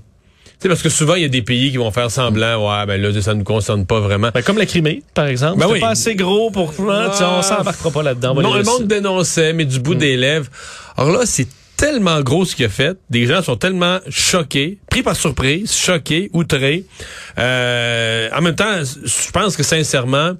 sais 0.58 0.68
parce 0.68 0.82
que 0.82 0.88
souvent, 0.88 1.14
il 1.14 1.22
y 1.22 1.24
a 1.24 1.28
des 1.28 1.42
pays 1.42 1.70
qui 1.70 1.76
vont 1.76 1.90
faire 1.90 2.10
semblant, 2.10 2.56
ouais, 2.68 2.86
ben 2.86 3.00
là, 3.00 3.20
ça 3.20 3.34
ne 3.34 3.40
nous 3.40 3.44
concerne 3.44 3.86
pas 3.86 4.00
vraiment. 4.00 4.30
Ben, 4.32 4.42
comme 4.42 4.58
la 4.58 4.66
Crimée, 4.66 5.02
par 5.14 5.26
exemple. 5.26 5.58
Ben 5.58 5.66
c'est 5.66 5.72
oui. 5.72 5.80
pas 5.80 5.90
assez 5.90 6.14
gros 6.14 6.50
pour... 6.50 6.72
Ah, 6.88 7.38
on 7.38 7.42
s'embarquera 7.42 7.90
pas 7.90 8.02
là-dedans. 8.02 8.34
Non, 8.34 8.54
le 8.54 8.64
monde 8.64 8.86
dénonçait, 8.86 9.52
mais 9.52 9.64
du 9.64 9.80
bout 9.80 9.94
mm. 9.94 9.98
des 9.98 10.16
lèvres. 10.16 10.50
Alors 10.96 11.12
là, 11.12 11.26
c'est 11.26 11.48
tellement 11.78 12.20
gros 12.20 12.44
ce 12.44 12.56
qu'il 12.56 12.66
a 12.66 12.68
fait. 12.68 12.98
Des 13.08 13.26
gens 13.26 13.40
sont 13.40 13.56
tellement 13.56 14.00
choqués, 14.10 14.78
pris 14.90 15.02
par 15.02 15.16
surprise, 15.16 15.72
choqués, 15.72 16.28
outrés. 16.34 16.84
Euh, 17.38 18.28
en 18.36 18.42
même 18.42 18.56
temps, 18.56 18.82
je 18.82 19.30
pense 19.30 19.56
que 19.56 19.62
sincèrement, 19.62 20.32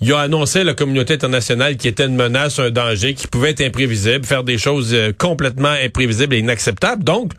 il 0.00 0.12
a 0.12 0.20
annoncé 0.20 0.60
à 0.60 0.64
la 0.64 0.74
communauté 0.74 1.14
internationale 1.14 1.76
qui 1.76 1.88
était 1.88 2.04
une 2.04 2.16
menace, 2.16 2.58
un 2.58 2.70
danger, 2.70 3.14
qui 3.14 3.26
pouvait 3.26 3.50
être 3.50 3.62
imprévisible, 3.62 4.24
faire 4.26 4.44
des 4.44 4.58
choses 4.58 4.92
euh, 4.92 5.12
complètement 5.16 5.74
imprévisibles 5.82 6.34
et 6.34 6.38
inacceptables. 6.38 7.02
Donc, 7.02 7.32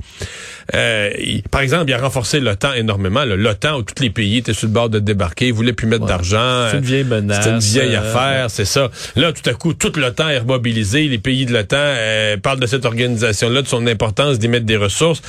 euh, 0.74 1.12
il, 1.20 1.44
par 1.44 1.62
exemple, 1.62 1.86
il 1.90 1.94
a 1.94 2.00
renforcé 2.00 2.40
l'OTAN 2.40 2.74
énormément. 2.74 3.24
L'OTAN, 3.26 3.78
où 3.78 3.84
tous 3.84 4.02
les 4.02 4.10
pays 4.10 4.38
étaient 4.38 4.54
sur 4.54 4.68
le 4.68 4.74
bord 4.74 4.90
de 4.90 5.00
débarquer, 5.00 5.48
ils 5.48 5.54
voulaient 5.54 5.74
plus 5.74 5.88
mettre 5.88 6.04
ouais. 6.04 6.10
d'argent. 6.10 6.68
C'est 6.72 6.78
une 6.78 6.84
vieille 6.84 7.04
menace. 7.04 7.44
C'est 7.44 7.52
une 7.52 7.60
vieille 7.60 7.96
euh, 7.96 8.00
affaire, 8.00 8.50
c'est 8.50 8.66
ça. 8.66 8.90
Là, 9.16 9.32
tout 9.32 9.48
à 9.48 9.54
coup, 9.54 9.74
toute 9.74 9.96
l'OTAN 9.96 10.30
est 10.30 10.40
remobilisée. 10.40 11.08
Les 11.08 11.20
pays 11.20 11.46
de 11.46 11.54
l'OTAN 11.54 11.78
euh, 11.78 12.38
parlent 12.38 12.60
de 12.60 12.68
cette 12.68 12.86
organisation-là, 12.86 13.62
de 13.62 13.68
son 13.68 13.86
importance 13.86 14.40
d'y 14.40 14.48
mettre 14.48 14.66
des 14.66 14.78
ressources 14.78 15.22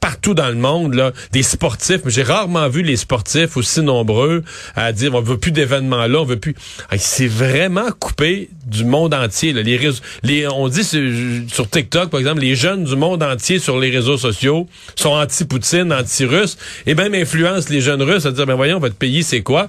partout 0.00 0.34
dans 0.34 0.48
le 0.48 0.54
monde, 0.54 0.94
là, 0.94 1.12
des 1.32 1.42
sportifs. 1.42 2.00
J'ai 2.06 2.22
rarement 2.22 2.68
vu 2.68 2.82
les 2.82 2.96
sportifs 2.96 3.56
aussi 3.56 3.82
nombreux 3.82 4.42
à 4.74 4.92
dire 4.92 5.14
on 5.14 5.20
veut 5.20 5.36
plus 5.36 5.52
d'événements 5.52 6.06
là, 6.06 6.20
on 6.20 6.24
veut 6.24 6.38
plus. 6.38 6.54
C'est 6.96 7.26
vraiment 7.28 7.90
coupé 7.98 8.48
du 8.66 8.84
monde 8.84 9.14
entier. 9.14 9.52
Là. 9.52 9.62
Les, 9.62 9.78
les 10.22 10.48
on 10.48 10.68
dit 10.68 10.84
sur 10.84 11.68
TikTok 11.68 12.10
par 12.10 12.20
exemple, 12.20 12.40
les 12.40 12.56
jeunes 12.56 12.84
du 12.84 12.96
monde 12.96 13.22
entier 13.22 13.58
sur 13.58 13.78
les 13.78 13.90
réseaux 13.90 14.18
sociaux 14.18 14.66
sont 14.96 15.10
anti-Poutine, 15.10 15.92
anti-russe, 15.92 16.56
et 16.86 16.94
même 16.94 17.14
influencent 17.14 17.68
les 17.70 17.80
jeunes 17.80 18.02
Russes 18.02 18.26
à 18.26 18.32
dire 18.32 18.46
ben 18.46 18.54
voyons 18.54 18.78
votre 18.78 18.94
pays 18.94 19.22
c'est 19.22 19.42
quoi? 19.42 19.68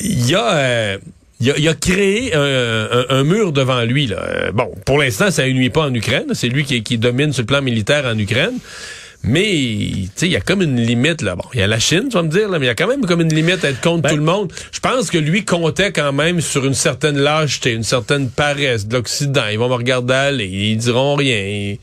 Il 0.00 0.28
y 0.28 0.34
a 0.34 0.54
euh, 0.54 0.98
il 1.40 1.50
a, 1.50 1.56
il 1.56 1.68
a, 1.68 1.74
créé 1.74 2.34
un, 2.34 3.06
un, 3.08 3.24
mur 3.24 3.52
devant 3.52 3.80
lui. 3.82 4.06
Là. 4.06 4.50
Bon, 4.52 4.70
pour 4.84 4.98
l'instant, 4.98 5.30
ça 5.30 5.46
nuit 5.48 5.70
pas 5.70 5.86
en 5.86 5.94
Ukraine. 5.94 6.26
C'est 6.34 6.48
lui 6.48 6.64
qui, 6.64 6.82
qui 6.82 6.98
domine 6.98 7.32
sur 7.32 7.42
le 7.42 7.46
plan 7.46 7.62
militaire 7.62 8.04
en 8.04 8.18
Ukraine. 8.18 8.58
Mais, 9.22 9.42
tu 9.44 10.08
sais, 10.14 10.26
il 10.26 10.32
y 10.32 10.36
a 10.36 10.40
comme 10.40 10.62
une 10.62 10.80
limite, 10.80 11.20
là. 11.20 11.36
Bon, 11.36 11.44
il 11.52 11.60
y 11.60 11.62
a 11.62 11.66
la 11.66 11.78
Chine, 11.78 12.04
tu 12.08 12.14
vas 12.14 12.22
me 12.22 12.28
dire, 12.28 12.48
là, 12.48 12.58
mais 12.58 12.66
il 12.66 12.68
y 12.68 12.72
a 12.72 12.74
quand 12.74 12.86
même 12.86 13.04
comme 13.04 13.20
une 13.20 13.34
limite 13.34 13.64
à 13.64 13.68
être 13.68 13.80
contre 13.82 14.02
ben, 14.02 14.10
tout 14.10 14.16
le 14.16 14.22
monde. 14.22 14.50
Je 14.72 14.80
pense 14.80 15.10
que 15.10 15.18
lui 15.18 15.44
comptait 15.44 15.92
quand 15.92 16.12
même 16.12 16.40
sur 16.40 16.64
une 16.64 16.74
certaine 16.74 17.18
lâcheté, 17.18 17.72
une 17.72 17.82
certaine 17.82 18.30
paresse 18.30 18.86
de 18.86 18.96
l'Occident. 18.96 19.46
Ils 19.52 19.58
vont 19.58 19.68
me 19.68 19.74
regarder 19.74 20.14
aller, 20.14 20.48
ils 20.48 20.78
diront 20.78 21.16
rien. 21.16 21.76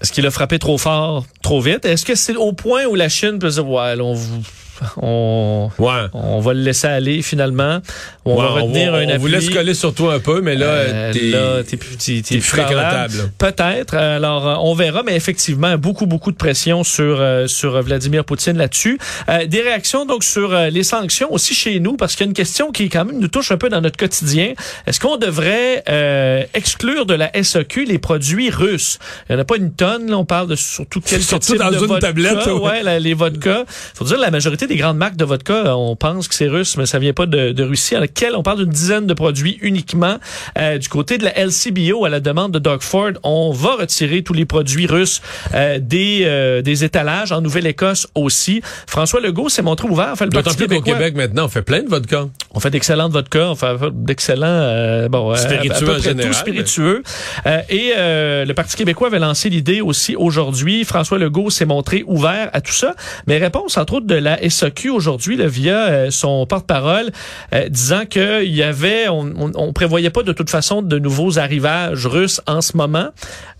Est-ce 0.00 0.12
qu'il 0.12 0.26
a 0.26 0.30
frappé 0.30 0.58
trop 0.58 0.78
fort, 0.78 1.26
trop 1.42 1.60
vite? 1.60 1.84
Est-ce 1.84 2.04
que 2.04 2.14
c'est 2.14 2.36
au 2.36 2.52
point 2.52 2.86
où 2.86 2.94
la 2.94 3.08
Chine 3.08 3.38
peut 3.38 3.50
dire, 3.50 3.68
ouais, 3.68 3.96
là, 3.96 4.04
on 4.04 4.14
vous 4.14 4.42
on, 5.02 5.70
Ouais. 5.78 6.06
on 6.12 6.40
va 6.40 6.54
le 6.54 6.60
laisser 6.60 6.86
aller 6.86 7.22
finalement. 7.22 7.80
On 8.24 8.36
Ouais, 8.36 8.42
va 8.42 8.48
retenir 8.50 8.92
on, 8.92 8.96
un 8.96 9.04
on 9.04 9.08
appui. 9.08 9.18
vous 9.18 9.26
laisse 9.26 9.50
coller 9.50 9.74
sur 9.74 9.94
toi 9.94 10.14
un 10.14 10.18
peu, 10.20 10.40
mais 10.40 10.54
là, 10.56 10.66
Euh, 10.66 11.12
t'es 11.12 11.20
là, 11.30 11.62
t'es 11.62 11.76
t'es- 11.76 12.22
t'es 12.22 12.40
fréquentable. 12.40 13.32
Peut-être. 13.38 13.94
Alors, 13.94 14.46
euh, 14.48 14.54
on 14.60 14.74
verra, 14.74 15.02
mais 15.02 15.16
effectivement, 15.16 15.76
beaucoup, 15.78 16.06
beaucoup 16.06 16.30
de 16.32 16.36
pression 16.36 16.84
sur 16.84 17.18
euh, 17.20 17.46
sur 17.46 17.80
Vladimir 17.82 18.24
Poutine 18.24 18.56
là-dessus. 18.58 18.98
Euh, 19.28 19.46
des 19.46 19.62
réactions 19.62 20.06
donc 20.06 20.24
sur 20.24 20.52
euh, 20.54 20.68
les 20.70 20.82
sanctions 20.82 21.32
aussi 21.32 21.54
chez 21.54 21.80
nous, 21.80 21.96
parce 21.96 22.14
qu'il 22.14 22.24
y 22.26 22.28
a 22.28 22.30
une 22.30 22.34
question 22.34 22.70
qui 22.72 22.88
quand 22.88 23.04
même 23.04 23.18
nous 23.18 23.28
touche 23.28 23.50
un 23.52 23.56
peu 23.56 23.68
dans 23.68 23.80
notre 23.80 23.96
quotidien. 23.96 24.52
Est-ce 24.86 25.00
qu'on 25.00 25.16
devrait 25.16 25.82
euh, 25.88 26.42
exclure 26.54 27.06
de 27.06 27.14
la 27.14 27.30
SAQ 27.42 27.84
les 27.84 27.98
produits 27.98 28.50
russes? 28.50 28.98
Il 29.28 29.34
n'y 29.34 29.38
en 29.38 29.42
a 29.42 29.44
pas 29.44 29.56
une 29.56 29.72
tonne. 29.72 30.10
Là, 30.10 30.18
on 30.18 30.24
parle 30.24 30.48
de 30.48 30.56
surtout 30.56 31.00
quel 31.04 31.22
Surtout 31.22 31.52
type 31.52 31.58
dans 31.58 31.70
de 31.70 31.76
une 31.78 31.86
vodka. 31.86 32.08
tablette, 32.08 32.46
ouais. 32.46 32.52
Ouais, 32.52 32.82
la- 32.82 32.98
les 32.98 33.14
vodkas. 33.14 33.64
Faut 33.94 34.04
dire 34.04 34.18
la 34.18 34.30
majorité 34.30 34.66
des 34.70 34.76
grandes 34.76 34.98
marques 34.98 35.16
de 35.16 35.24
vodka, 35.24 35.52
euh, 35.52 35.72
on 35.72 35.96
pense 35.96 36.28
que 36.28 36.34
c'est 36.34 36.46
russe, 36.46 36.76
mais 36.76 36.86
ça 36.86 36.98
vient 36.98 37.12
pas 37.12 37.26
de, 37.26 37.50
de 37.50 37.62
Russie. 37.64 37.96
À 37.96 38.00
laquelle 38.00 38.36
on 38.36 38.42
parle 38.42 38.58
d'une 38.58 38.72
dizaine 38.72 39.06
de 39.06 39.14
produits 39.14 39.58
uniquement. 39.62 40.18
Euh, 40.58 40.78
du 40.78 40.88
côté 40.88 41.18
de 41.18 41.24
la 41.24 41.32
LCBO, 41.36 42.04
à 42.04 42.08
la 42.08 42.20
demande 42.20 42.52
de 42.52 42.60
Doug 42.60 42.80
Ford, 42.80 43.10
on 43.24 43.50
va 43.50 43.74
retirer 43.76 44.22
tous 44.22 44.32
les 44.32 44.44
produits 44.44 44.86
russes 44.86 45.22
euh, 45.54 45.78
des 45.80 46.22
euh, 46.24 46.62
des 46.62 46.84
étalages 46.84 47.32
en 47.32 47.40
Nouvelle-Écosse 47.40 48.06
aussi. 48.14 48.62
François 48.86 49.20
Legault 49.20 49.48
s'est 49.48 49.62
montré 49.62 49.88
ouvert. 49.88 50.16
Fait 50.16 50.24
le 50.24 50.30
D'autant 50.30 50.44
Parti 50.44 50.58
plus 50.58 50.66
qu'au 50.66 50.82
québécois. 50.82 50.94
Québec, 50.94 51.16
maintenant, 51.16 51.46
on 51.46 51.48
fait 51.48 51.62
plein 51.62 51.82
de 51.82 51.88
vodka. 51.88 52.28
On 52.52 52.58
fait 52.58 52.70
d'excellentes 52.70 53.12
vodkas, 53.12 53.50
on 53.50 53.54
fait 53.54 53.76
d'excellents 53.92 54.46
euh, 54.46 55.08
bon, 55.08 55.30
euh, 55.30 55.36
Spiritueux 55.36 55.88
à 55.88 55.94
en 55.94 55.98
général, 55.98 56.32
tout 56.32 56.36
spiritueux. 56.36 57.02
Euh, 57.46 57.60
et 57.68 57.92
le 57.96 58.52
Parti 58.54 58.76
québécois 58.76 59.06
avait 59.06 59.20
lancé 59.20 59.48
l'idée 59.48 59.80
aussi 59.80 60.16
aujourd'hui. 60.16 60.84
François 60.84 61.18
Legault 61.18 61.50
s'est 61.50 61.64
montré 61.64 62.02
ouvert 62.06 62.50
à 62.52 62.60
tout 62.60 62.72
ça. 62.72 62.94
Mais 63.26 63.38
réponse 63.38 63.76
entre 63.76 63.94
autres 63.94 64.06
de 64.06 64.16
la 64.16 64.42
SAQ 64.60 64.90
aujourd'hui 64.90 65.38
via 65.46 65.88
euh, 65.88 66.10
son 66.10 66.44
porte-parole 66.46 67.10
euh, 67.54 67.68
disant 67.68 68.04
qu'il 68.06 68.54
y 68.54 68.62
avait, 68.62 69.08
on, 69.08 69.32
on, 69.36 69.52
on 69.54 69.72
prévoyait 69.72 70.10
pas 70.10 70.22
de 70.22 70.32
toute 70.32 70.50
façon 70.50 70.82
de 70.82 70.98
nouveaux 70.98 71.38
arrivages 71.38 72.06
russes 72.06 72.40
en 72.46 72.60
ce 72.60 72.76
moment. 72.76 73.08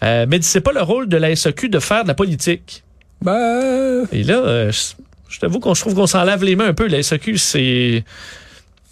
Euh, 0.02 0.26
mais 0.28 0.40
c'est 0.42 0.60
pas 0.60 0.72
le 0.72 0.82
rôle 0.82 1.08
de 1.08 1.16
la 1.16 1.34
SAQ 1.34 1.68
de 1.68 1.78
faire 1.78 2.02
de 2.02 2.08
la 2.08 2.14
politique. 2.14 2.84
Ben, 3.22 4.06
Et 4.12 4.22
là, 4.24 4.38
euh, 4.38 4.72
je, 4.72 4.94
je 5.28 5.40
t'avoue 5.40 5.60
qu'on 5.60 5.74
je 5.74 5.80
trouve 5.80 5.94
qu'on 5.94 6.06
s'en 6.06 6.24
lave 6.24 6.44
les 6.44 6.56
mains 6.56 6.68
un 6.68 6.74
peu. 6.74 6.86
La 6.86 7.02
SAQ, 7.02 7.38
c'est 7.38 8.04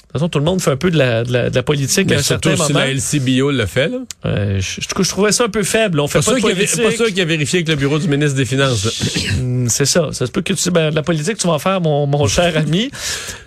de 0.09 0.13
toute 0.13 0.21
façon, 0.21 0.29
tout 0.31 0.39
le 0.39 0.45
monde 0.47 0.61
fait 0.63 0.71
un 0.71 0.77
peu 0.77 0.91
de 0.91 0.97
la, 0.97 1.23
de 1.23 1.33
la, 1.33 1.51
de 1.51 1.55
la 1.55 1.63
politique 1.63 2.11
à 2.11 2.15
mais 2.15 2.21
un 2.21 2.23
surtout 2.23 2.49
certain 2.49 2.65
si 2.67 2.73
moment. 2.73 2.85
la 2.85 2.93
LCBO 2.95 3.51
le 3.51 3.67
fait, 3.67 3.89
là. 3.89 3.99
Euh, 4.25 4.59
je, 4.59 4.81
je, 4.81 5.03
je 5.03 5.09
trouvais 5.11 5.33
ça 5.33 5.45
un 5.45 5.49
peu 5.51 5.63
faible. 5.63 6.01
On 6.01 6.09
fait 6.09 6.21
Pas 6.25 6.31
de 6.33 6.37
avait- 6.47 6.55
politique. 6.55 6.83
pas 6.83 6.91
sûr 6.93 7.07
qu'il 7.09 7.21
a 7.21 7.25
vérifié 7.27 7.59
avec 7.59 7.69
le 7.69 7.75
bureau 7.77 7.99
du 7.99 8.09
ministre 8.09 8.35
des 8.37 8.47
Finances. 8.47 8.87
Hum, 9.39 9.69
C'est 9.69 9.85
ça. 9.85 10.09
Ça 10.13 10.27
se 10.27 10.33
peut 10.33 10.41
que 10.41 10.55
tu 10.55 10.71
ben, 10.71 10.89
de 10.91 10.95
la 10.95 11.03
politique, 11.03 11.37
tu 11.37 11.47
vas 11.47 11.53
en 11.55 11.59
faire, 11.59 11.83
mon, 11.83 12.07
mon 12.07 12.27
cher 12.27 12.57
ami. 12.57 12.91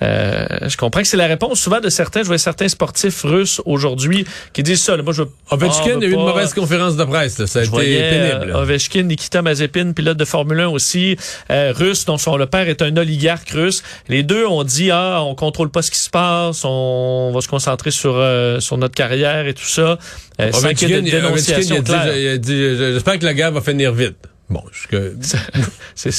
Euh, 0.03 0.45
je 0.67 0.77
comprends 0.77 1.01
que 1.01 1.07
c'est 1.07 1.17
la 1.17 1.25
réponse 1.27 1.59
souvent 1.59 1.79
de 1.79 1.89
certains. 1.89 2.21
Je 2.21 2.27
vois 2.27 2.37
certains 2.37 2.67
sportifs 2.67 3.23
russes 3.23 3.59
aujourd'hui 3.65 4.25
qui 4.53 4.61
disent 4.63 4.83
ça. 4.83 4.95
là. 4.97 5.03
Moi, 5.03 5.13
je 5.13 5.23
Ovechkin 5.49 5.99
a 5.99 6.05
eu 6.05 6.11
une 6.13 6.19
mauvaise 6.19 6.53
conférence 6.53 6.95
de 6.95 7.03
presse. 7.05 7.39
là. 7.39 7.47
Ça 7.47 7.59
a 7.59 7.63
Je 7.63 7.67
été 7.69 7.75
voyais 7.75 8.09
pénible. 8.09 8.51
euh, 8.51 8.53
là. 8.53 8.59
Ovechkin, 8.61 9.03
Nikita 9.03 9.41
Mazepin, 9.41 9.93
pilote 9.93 10.17
de 10.17 10.25
Formule 10.25 10.59
1 10.59 10.67
aussi, 10.69 11.17
euh, 11.49 11.73
russe, 11.75 12.05
dont 12.05 12.17
son 12.19 12.37
le 12.37 12.45
père 12.45 12.69
est 12.69 12.81
un 12.81 12.95
oligarque 12.97 13.49
russe. 13.49 13.83
Les 14.09 14.23
deux 14.23 14.45
ont 14.45 14.63
dit 14.63 14.91
ah, 14.91 15.21
on 15.23 15.33
contrôle 15.35 15.69
pas 15.69 15.81
ce 15.81 15.89
qui 15.91 15.97
se 15.99 16.09
passe, 16.09 16.50
on 16.63 17.31
va 17.33 17.41
se 17.41 17.47
concentrer 17.47 17.91
sur 17.91 18.15
euh, 18.15 18.59
sur 18.59 18.77
notre 18.77 18.95
carrière 18.95 19.47
et 19.47 19.53
tout 19.53 19.65
ça. 19.65 19.97
Euh, 20.39 20.51
sans 20.51 20.73
qu'il 20.73 20.89
y 20.89 20.93
ait 20.93 21.01
de 21.01 21.09
dénonciation 21.09 21.81
claire. 21.83 22.13
j'espère 22.43 23.19
que 23.19 23.25
la 23.25 23.33
guerre 23.33 23.51
va 23.51 23.61
finir 23.61 23.93
vite. 23.93 24.17
Bon, 24.49 24.63
je, 24.71 25.13
c'est 25.95 26.11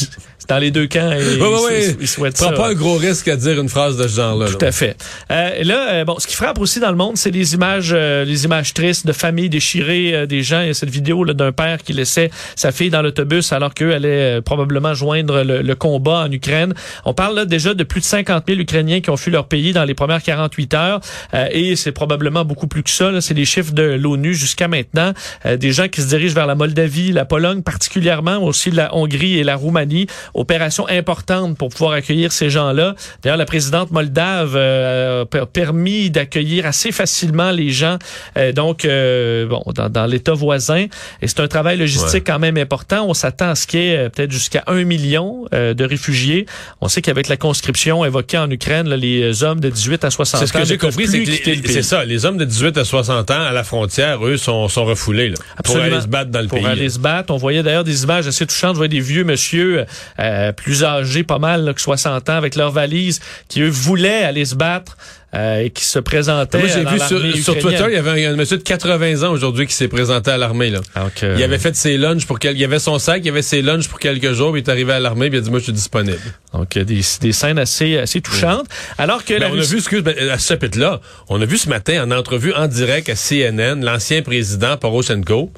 dans 0.48 0.58
les 0.58 0.70
deux 0.70 0.86
camps. 0.86 1.12
Et 1.12 1.20
ils- 1.20 1.96
ils, 2.00 2.08
souhaitent 2.08 2.36
ça. 2.36 2.50
pas 2.52 2.68
un 2.70 2.74
gros 2.74 2.96
risque 2.96 3.28
à 3.28 3.36
dire 3.36 3.60
une 3.60 3.68
phrase 3.68 3.96
de 3.96 4.06
ce 4.08 4.16
genre-là. 4.16 4.46
Tout 4.46 4.64
à 4.64 4.72
fait. 4.72 4.96
Euh, 5.30 5.62
là, 5.62 5.92
euh, 5.92 6.04
bon, 6.04 6.18
ce 6.18 6.26
qui 6.26 6.34
frappe 6.34 6.58
aussi 6.60 6.80
dans 6.80 6.90
le 6.90 6.96
monde, 6.96 7.16
c'est 7.16 7.30
les 7.30 7.54
images, 7.54 7.90
euh, 7.92 8.24
les 8.24 8.44
images 8.44 8.74
tristes 8.74 9.06
de 9.06 9.12
familles 9.12 9.48
déchirées, 9.48 10.14
euh, 10.14 10.26
des 10.26 10.42
gens. 10.42 10.60
Il 10.60 10.68
y 10.68 10.70
a 10.70 10.74
cette 10.74 10.90
vidéo 10.90 11.24
d'un 11.24 11.52
père 11.52 11.78
qui 11.82 11.92
laissait 11.92 12.30
sa 12.56 12.72
fille 12.72 12.90
dans 12.90 13.02
l'autobus 13.02 13.52
alors 13.52 13.74
qu'eux 13.74 13.92
allaient 13.94 14.38
euh, 14.38 14.40
probablement 14.40 14.94
joindre 14.94 15.42
le, 15.42 15.62
le 15.62 15.74
combat 15.74 16.24
en 16.26 16.30
Ukraine. 16.32 16.74
On 17.04 17.14
parle 17.14 17.36
là 17.36 17.44
déjà 17.44 17.74
de 17.74 17.84
plus 17.84 18.00
de 18.00 18.04
50 18.06 18.44
000 18.48 18.60
Ukrainiens 18.60 19.00
qui 19.00 19.10
ont 19.10 19.16
fui 19.16 19.30
leur 19.30 19.46
pays 19.46 19.72
dans 19.72 19.84
les 19.84 19.94
premières 19.94 20.22
48 20.22 20.74
heures. 20.74 21.00
Euh, 21.34 21.46
et 21.50 21.76
c'est 21.76 21.92
probablement 21.92 22.44
beaucoup 22.44 22.66
plus 22.66 22.82
que 22.82 22.90
ça. 22.90 23.20
C'est 23.20 23.34
les 23.34 23.44
chiffres 23.44 23.72
de 23.72 23.82
l'ONU 23.82 24.34
jusqu'à 24.34 24.68
maintenant. 24.68 25.12
Euh, 25.46 25.56
des 25.56 25.72
gens 25.72 25.88
qui 25.88 26.00
se 26.02 26.08
dirigent 26.08 26.34
vers 26.34 26.46
la 26.46 26.54
Moldavie, 26.54 27.12
la 27.12 27.24
Pologne 27.24 27.62
particulièrement, 27.62 28.38
aussi 28.42 28.70
la 28.70 28.94
Hongrie 28.94 29.38
et 29.38 29.44
la 29.44 29.56
Roumanie. 29.56 30.06
Opération 30.34 30.86
importante 30.88 31.56
pour 31.58 31.68
pouvoir 31.70 31.92
accueillir 31.92 32.32
ces 32.32 32.50
gens-là. 32.50 32.94
D'ailleurs, 33.22 33.36
la 33.36 33.44
présidente 33.44 33.90
moldave 33.90 34.54
euh, 34.56 35.24
a 35.32 35.46
permis 35.46 36.10
d'accueillir 36.10 36.66
assez 36.66 36.92
facilement 36.92 37.50
les 37.50 37.70
gens 37.70 37.98
euh, 38.36 38.52
donc 38.52 38.84
euh, 38.84 39.46
bon 39.46 39.62
dans, 39.74 39.88
dans 39.88 40.06
l'État 40.06 40.32
voisin. 40.32 40.86
Et 41.20 41.28
c'est 41.28 41.40
un 41.40 41.48
travail 41.48 41.76
logistique 41.78 42.02
Ouais. 42.12 42.20
quand 42.20 42.38
même 42.38 42.56
important. 42.58 43.06
On 43.08 43.14
s'attend 43.14 43.50
à 43.50 43.54
ce 43.54 43.66
qu'il 43.66 43.80
y 43.80 43.88
ait 43.90 43.96
euh, 43.96 44.08
peut-être 44.08 44.30
jusqu'à 44.32 44.64
un 44.66 44.84
million 44.84 45.44
euh, 45.54 45.72
de 45.74 45.84
réfugiés. 45.84 46.46
On 46.80 46.88
sait 46.88 47.00
qu'avec 47.02 47.28
la 47.28 47.36
conscription 47.36 48.04
évoquée 48.04 48.38
en 48.38 48.50
Ukraine, 48.50 48.88
là, 48.88 48.96
les 48.96 49.42
hommes 49.42 49.60
de 49.60 49.68
18 49.70 50.04
à 50.04 50.10
60 50.10 50.34
ans 50.34 50.40
C'est 50.40 50.46
ce 50.48 50.52
que 50.52 50.64
j'ai 50.64 50.78
compris, 50.78 51.06
c'est 51.06 51.82
ça, 51.82 52.04
les 52.04 52.24
hommes 52.24 52.36
de 52.38 52.44
18 52.44 52.76
à 52.78 52.84
60 52.84 53.30
ans 53.30 53.40
à 53.42 53.52
la 53.52 53.64
frontière, 53.64 54.24
eux, 54.26 54.36
sont, 54.36 54.68
sont 54.68 54.84
refoulés 54.84 55.30
là, 55.30 55.36
pour 55.64 55.76
aller 55.76 56.00
se 56.00 56.06
battre 56.06 56.30
dans 56.30 56.40
le 56.40 56.48
pour 56.48 56.58
pays. 56.58 56.66
aller 56.66 56.88
se 56.88 56.98
battre. 56.98 57.32
On 57.32 57.36
voyait 57.36 57.62
d'ailleurs 57.62 57.84
des 57.84 58.02
images 58.04 58.26
assez 58.26 58.46
touchantes. 58.46 58.72
Je 58.74 58.78
voyais 58.78 58.88
des 58.88 59.00
vieux 59.00 59.24
monsieur 59.24 59.84
euh, 60.22 60.52
plus 60.52 60.84
âgés, 60.84 61.24
pas 61.24 61.38
mal, 61.38 61.64
là, 61.64 61.74
que 61.74 61.80
60 61.80 62.28
ans, 62.30 62.36
avec 62.36 62.54
leurs 62.54 62.70
valises, 62.70 63.20
qui 63.48 63.60
eux 63.60 63.68
voulaient 63.68 64.22
aller 64.24 64.44
se 64.44 64.54
battre 64.54 64.96
euh, 65.34 65.60
et 65.60 65.70
qui 65.70 65.84
se 65.86 65.98
présentaient 65.98 66.58
Moi, 66.58 66.68
j'ai 66.68 66.84
vu 66.84 67.42
sur. 67.42 67.58
Twitter, 67.58 67.84
il 67.88 67.94
y 67.94 67.96
avait 67.96 68.26
un, 68.26 68.32
un 68.34 68.36
monsieur 68.36 68.58
de 68.58 68.62
80 68.62 69.26
ans 69.26 69.32
aujourd'hui 69.32 69.66
qui 69.66 69.72
s'est 69.72 69.88
présenté 69.88 70.30
à 70.30 70.36
l'armée. 70.36 70.68
là. 70.68 70.80
Donc, 70.94 71.22
euh, 71.22 71.34
Il 71.38 71.42
avait 71.42 71.58
fait 71.58 71.74
ses 71.74 71.96
lunchs 71.96 72.26
pour 72.26 72.38
quel... 72.38 72.56
il 72.56 72.62
avait 72.64 72.78
son 72.78 72.98
sac, 72.98 73.22
il 73.24 73.30
avait 73.30 73.40
ses 73.40 73.62
lunchs 73.62 73.88
pour 73.88 73.98
quelques 73.98 74.32
jours, 74.34 74.52
puis 74.52 74.60
il 74.60 74.64
est 74.64 74.70
arrivé 74.70 74.92
à 74.92 75.00
l'armée, 75.00 75.30
puis 75.30 75.38
il 75.38 75.40
a 75.40 75.44
dit 75.44 75.50
moi 75.50 75.58
je 75.58 75.64
suis 75.64 75.72
disponible. 75.72 76.18
donc 76.52 76.76
euh, 76.76 76.84
des, 76.84 77.00
des 77.20 77.32
scènes 77.32 77.58
assez 77.58 77.96
assez 77.98 78.20
touchantes. 78.20 78.66
Alors 78.98 79.24
que 79.24 79.32
Ben, 79.32 79.40
la 79.40 79.48
on 79.50 79.58
a 79.58 79.62
vu, 79.62 79.78
excuse, 79.78 80.02
ben, 80.02 80.14
à 80.30 80.38
ce 80.38 80.48
chapitre-là, 80.48 81.00
on 81.30 81.40
a 81.40 81.46
vu 81.46 81.56
ce 81.56 81.70
matin 81.70 82.04
en 82.04 82.10
entrevue 82.10 82.52
en 82.52 82.66
direct 82.68 83.08
à 83.08 83.14
CNN 83.14 83.82
l'ancien 83.82 84.20
président 84.20 84.76
Poroshenko, 84.76 85.50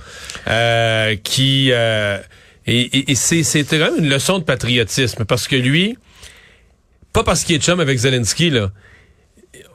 euh, 0.47 1.17
qui 1.25 1.71
euh, 1.73 2.19
et, 2.67 2.81
et- 2.81 3.11
et 3.13 3.15
c'est 3.15 3.43
quand 3.65 3.79
même 3.79 3.99
une 4.05 4.09
leçon 4.09 4.39
de 4.39 4.45
patriotisme 4.45 5.25
parce 5.25 5.49
que 5.49 5.57
lui, 5.57 5.97
pas 7.13 7.23
parce 7.25 7.45
qu'il 7.45 7.57
est 7.57 7.63
chum 7.63 7.81
avec 7.81 7.99
Zelensky 7.99 8.51
là, 8.51 8.71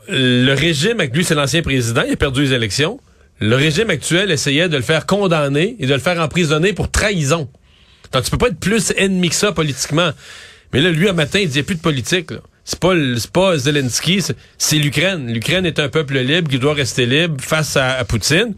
le 0.07 0.53
régime 0.53 0.99
avec 0.99 1.15
lui 1.15 1.23
c'est 1.23 1.35
l'ancien 1.35 1.61
président, 1.61 2.03
il 2.07 2.13
a 2.13 2.15
perdu 2.15 2.43
les 2.43 2.53
élections. 2.53 2.99
Le 3.41 3.55
régime 3.55 3.89
actuel 3.89 4.31
essayait 4.31 4.67
de 4.67 4.75
le 4.75 4.83
faire 4.83 5.05
condamner 5.05 5.75
et 5.79 5.85
de 5.85 5.93
le 5.93 5.99
faire 5.99 6.19
emprisonner 6.19 6.73
pour 6.73 6.91
trahison. 6.91 7.49
Donc 8.11 8.23
tu 8.23 8.31
peux 8.31 8.37
pas 8.37 8.47
être 8.47 8.59
plus 8.59 8.91
ennemi 8.97 9.29
que 9.29 9.35
ça 9.35 9.51
politiquement. 9.53 10.11
Mais 10.73 10.81
là, 10.81 10.89
lui, 10.91 11.07
un 11.07 11.13
matin, 11.13 11.39
il 11.39 11.47
dit, 11.47 11.57
il 11.57 11.61
a 11.61 11.63
plus 11.63 11.75
de 11.75 11.81
politique. 11.81 12.31
là. 12.31 12.39
C'est 12.65 12.79
pas, 12.79 12.93
pas 13.31 13.57
Zelensky, 13.57 14.21
c'est 14.57 14.75
l'Ukraine. 14.75 15.31
L'Ukraine 15.31 15.65
est 15.65 15.79
un 15.79 15.89
peuple 15.89 16.19
libre 16.19 16.49
qui 16.49 16.59
doit 16.59 16.73
rester 16.73 17.05
libre 17.05 17.37
face 17.41 17.77
à, 17.77 17.93
à 17.97 18.03
Poutine. 18.03 18.53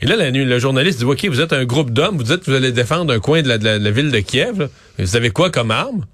Et 0.00 0.06
là, 0.06 0.16
la 0.16 0.30
nuit, 0.30 0.44
le 0.44 0.58
journaliste 0.58 0.98
dit, 1.00 1.04
OK, 1.04 1.24
vous 1.26 1.40
êtes 1.40 1.52
un 1.52 1.64
groupe 1.64 1.90
d'hommes, 1.90 2.16
vous 2.16 2.22
dites 2.22 2.40
que 2.40 2.50
vous 2.50 2.56
allez 2.56 2.72
défendre 2.72 3.12
un 3.12 3.18
coin 3.18 3.42
de 3.42 3.48
la, 3.48 3.58
de 3.58 3.64
la- 3.64 3.78
de 3.78 3.84
la 3.84 3.90
ville 3.90 4.10
de 4.10 4.20
Kiev. 4.20 4.58
là. 4.60 4.66
Vous 4.98 5.16
avez 5.16 5.30
quoi 5.30 5.50
comme 5.50 5.70
arme? 5.70 6.04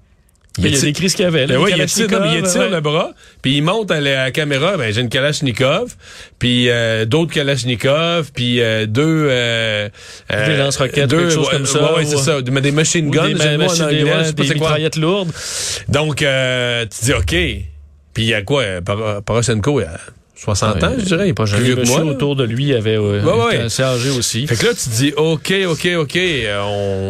il 0.57 0.73
y 0.73 0.77
a 0.77 0.79
décrit 0.79 1.09
ce 1.09 1.17
qu'il 1.17 1.23
y 1.23 1.27
avait. 1.27 1.47
là, 1.47 1.55
ben 1.57 1.61
oui, 1.61 1.71
il 1.77 1.85
tire, 1.85 2.07
mais 2.21 2.37
il 2.37 2.43
tire 2.43 2.61
ouais. 2.61 2.69
le 2.69 2.79
bras, 2.79 3.11
puis 3.41 3.57
il 3.57 3.61
monte 3.61 3.91
à 3.91 3.99
la, 3.99 4.21
à 4.21 4.23
la 4.27 4.31
caméra, 4.31 4.77
ben 4.77 4.93
j'ai 4.93 5.01
une 5.01 5.09
Kalachnikov, 5.09 5.93
puis 6.39 6.69
euh, 6.69 7.03
d'autres 7.03 7.33
Kalachnikov, 7.33 8.31
puis 8.33 8.61
euh, 8.61 8.85
deux 8.85 9.27
euh, 9.29 9.89
euh, 10.31 10.47
Des 10.47 10.55
lance-roquettes, 10.55 11.09
deux, 11.09 11.29
chose 11.29 11.47
ouais, 11.47 11.51
comme 11.51 11.65
ça, 11.65 11.91
Ouais, 11.91 11.97
ouais, 11.97 12.05
ou- 12.05 12.09
c'est 12.09 12.23
ça, 12.23 12.37
mais 12.49 12.61
des 12.61 12.71
machine 12.71 13.09
guns, 13.11 13.27
des 13.27 13.33
machines, 13.57 13.87
des, 13.89 14.03
anglais, 14.03 14.03
ouais, 14.05 14.31
des 14.31 14.45
quoi. 14.45 14.53
mitraillettes 14.53 14.95
lourdes. 14.95 15.33
Donc 15.89 16.21
euh, 16.21 16.85
tu 16.85 17.03
dis 17.03 17.11
OK. 17.13 17.35
Puis 18.13 18.23
il 18.23 18.27
y 18.29 18.33
a 18.33 18.41
quoi 18.41 18.61
euh, 18.61 18.81
Poroshenko 19.25 19.81
il 19.81 19.83
y 19.83 19.87
a 19.87 19.99
60 20.37 20.83
ans, 20.83 20.91
je 20.97 21.05
dirais, 21.05 21.27
il 21.27 21.29
est 21.29 21.33
pas 21.33 21.45
Le 21.45 21.49
plus 21.51 21.63
vieux 21.63 21.75
que 21.75 21.87
moi. 21.87 22.01
autour 22.03 22.35
de 22.35 22.43
lui 22.43 22.73
avait 22.73 22.97
euh, 22.97 23.21
Ouais, 23.23 23.57
ouais. 23.57 23.81
âgé 23.81 24.09
aussi. 24.09 24.45
Fait 24.47 24.55
que 24.55 24.65
là, 24.65 24.73
tu 24.73 24.89
te 24.89 24.95
dis, 24.95 25.13
OK, 25.15 25.53
OK, 25.69 25.87
OK, 25.97 26.15
euh, 26.17 26.61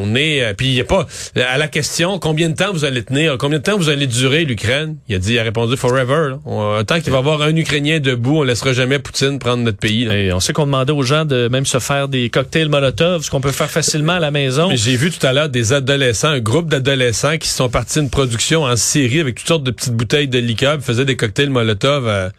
on 0.04 0.16
est... 0.16 0.44
euh, 0.44 0.54
Puis 0.56 0.68
il 0.68 0.74
n'y 0.74 0.82
a 0.82 0.86
pas... 0.86 1.08
À 1.50 1.58
la 1.58 1.68
question, 1.68 2.20
combien 2.20 2.50
de 2.50 2.56
temps 2.56 2.72
vous 2.72 2.86
allez 2.86 3.04
tenir, 3.04 3.38
combien 3.38 3.58
de 3.60 3.64
temps 3.64 3.78
vous 3.78 3.90
allez 3.90 4.08
durer 4.08 4.46
l'Ukraine, 4.46 4.98
il 5.10 5.16
a 5.16 5.20
dit, 5.20 5.34
il 5.34 5.40
a 5.40 5.44
répondu, 5.44 5.76
forever. 5.76 6.30
là. 6.46 6.84
Tant 6.84 7.00
qu'il 7.02 7.12
va 7.12 7.18
y 7.18 7.20
avoir 7.20 7.42
un 7.42 7.56
Ukrainien 7.56 8.00
debout, 8.00 8.40
on 8.40 8.44
laissera 8.44 8.74
jamais 8.74 9.00
Poutine 9.00 9.40
prendre 9.40 9.64
notre 9.64 9.78
pays. 9.80 10.06
là. 10.06 10.16
Et 10.18 10.32
on 10.32 10.40
sait 10.40 10.54
qu'on 10.54 10.66
demandait 10.66 10.94
aux 10.94 11.04
gens 11.04 11.26
de 11.26 11.48
même 11.48 11.66
se 11.66 11.80
faire 11.80 12.08
des 12.08 12.30
cocktails 12.30 12.70
Molotov, 12.70 13.24
ce 13.24 13.32
qu'on 13.32 13.42
peut 13.42 13.52
faire 13.52 13.70
facilement 13.72 14.14
à 14.14 14.20
la 14.20 14.32
maison. 14.32 14.70
Mais 14.70 14.78
J'ai 14.78 14.96
vu 14.98 15.12
tout 15.12 15.26
à 15.26 15.34
l'heure 15.34 15.50
des 15.50 15.74
adolescents, 15.74 16.30
un 16.30 16.40
groupe 16.40 16.70
d'adolescents 16.70 17.38
qui 17.38 17.50
sont 17.50 17.70
partis 17.70 18.00
d'une 18.00 18.10
production 18.10 18.64
en 18.64 18.76
Syrie 18.76 19.20
avec 19.20 19.36
toutes 19.36 19.48
sortes 19.48 19.64
de 19.64 19.72
petites 19.72 19.94
bouteilles 19.96 20.28
de 20.28 20.40
liqueur, 20.40 20.80
faisaient 20.82 21.06
des 21.06 21.16
cocktails 21.16 21.50
Molotov. 21.50 22.32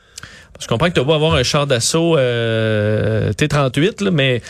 Je 0.60 0.66
comprends 0.66 0.88
que 0.88 0.98
tu 0.98 1.04
vas 1.04 1.14
avoir 1.14 1.34
un 1.34 1.42
char 1.42 1.66
d'assaut 1.66 2.16
euh, 2.16 3.32
T-38, 3.32 4.04
là, 4.04 4.10
mais 4.10 4.42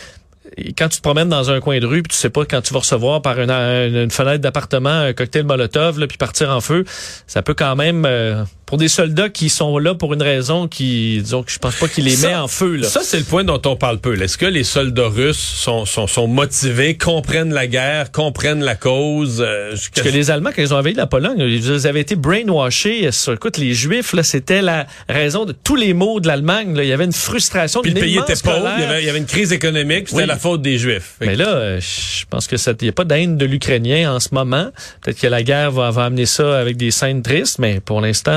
quand 0.77 0.89
tu 0.89 0.97
te 0.97 1.01
promènes 1.01 1.29
dans 1.29 1.51
un 1.51 1.59
coin 1.59 1.79
de 1.79 1.85
rue, 1.85 2.01
puis 2.03 2.11
tu 2.11 2.17
sais 2.17 2.29
pas 2.29 2.45
quand 2.45 2.61
tu 2.61 2.73
vas 2.73 2.79
recevoir 2.79 3.21
par 3.21 3.39
une, 3.39 3.51
une 3.51 4.11
fenêtre 4.11 4.39
d'appartement 4.39 4.89
un 4.89 5.13
cocktail 5.13 5.43
Molotov, 5.43 5.99
là, 5.99 6.07
puis 6.07 6.17
partir 6.17 6.49
en 6.49 6.61
feu, 6.61 6.85
ça 7.27 7.41
peut 7.41 7.53
quand 7.53 7.75
même 7.75 8.05
euh, 8.05 8.43
pour 8.67 8.77
des 8.77 8.89
soldats 8.89 9.29
qui 9.29 9.49
sont 9.49 9.77
là 9.79 9.95
pour 9.95 10.13
une 10.13 10.21
raison 10.21 10.67
qui, 10.67 11.19
disons 11.23 11.41
que 11.41 11.51
je 11.51 11.57
pense 11.57 11.75
pas 11.77 11.87
qu'il 11.87 12.03
les 12.03 12.11
Ça- 12.17 12.27
met 12.27 12.35
en 12.35 12.47
feu. 12.47 12.75
Là. 12.75 12.87
Ça, 12.87 12.99
c'est 13.03 13.17
le 13.17 13.23
point 13.23 13.43
dont 13.43 13.61
on 13.65 13.75
parle 13.75 13.97
peu. 13.97 14.21
Est-ce 14.21 14.37
que 14.37 14.45
les 14.45 14.63
soldats 14.65 15.07
russes 15.07 15.39
sont, 15.39 15.85
sont, 15.85 16.05
sont 16.05 16.27
motivés, 16.27 16.97
comprennent 16.97 17.53
la 17.53 17.65
guerre, 17.65 18.11
comprennent 18.11 18.63
la 18.63 18.75
cause? 18.75 19.41
euh, 19.45 19.71
Parce 19.95 20.05
que 20.07 20.13
les 20.13 20.29
Allemands, 20.29 20.51
quand 20.55 20.61
ils 20.61 20.73
ont 20.73 20.77
envahi 20.77 20.93
la 20.93 21.07
Pologne, 21.07 21.39
ils 21.39 21.87
avaient 21.87 22.01
été 22.01 22.15
brainwashés. 22.15 23.09
Sur, 23.11 23.33
écoute, 23.33 23.57
les 23.57 23.73
Juifs, 23.73 24.11
là, 24.13 24.21
c'était 24.21 24.61
la 24.61 24.85
raison 25.09 25.45
de 25.45 25.53
tous 25.53 25.75
les 25.77 25.93
maux 25.93 26.19
de 26.19 26.27
l'Allemagne. 26.27 26.75
Il 26.77 26.85
y 26.85 26.93
avait 26.93 27.05
une 27.05 27.13
frustration. 27.13 27.81
Puis 27.81 27.93
le 27.93 28.01
pays 28.01 28.17
était 28.17 28.33
pauvre, 28.43 28.69
il 28.77 28.81
y, 28.83 28.85
avait, 28.85 29.01
il 29.01 29.05
y 29.05 29.09
avait 29.09 29.19
une 29.19 29.25
crise 29.25 29.53
économique, 29.53 30.09
c'était 30.09 30.21
Oui. 30.23 30.27
la 30.27 30.37
faute 30.37 30.61
des 30.61 30.77
Juifs. 30.77 31.13
Mais 31.21 31.35
là, 31.35 31.47
euh, 31.55 31.79
je 31.79 32.25
pense 32.29 32.47
que 32.47 32.57
ça, 32.57 32.73
il 32.79 32.83
n'y 32.83 32.89
a 32.89 32.93
pas 32.93 33.05
d'haine 33.05 33.37
de 33.37 33.45
l'Ukrainien 33.45 34.13
en 34.13 34.19
ce 34.19 34.29
moment. 34.33 34.67
Peut-être 35.01 35.19
que 35.21 35.27
la 35.27 35.41
guerre 35.43 35.71
va, 35.71 35.89
va 35.91 36.03
amener 36.03 36.25
ça 36.25 36.59
avec 36.59 36.75
des 36.75 36.91
scènes 36.91 37.21
tristes, 37.21 37.59
mais 37.59 37.79
pour 37.79 38.01
l'instant, 38.01 38.31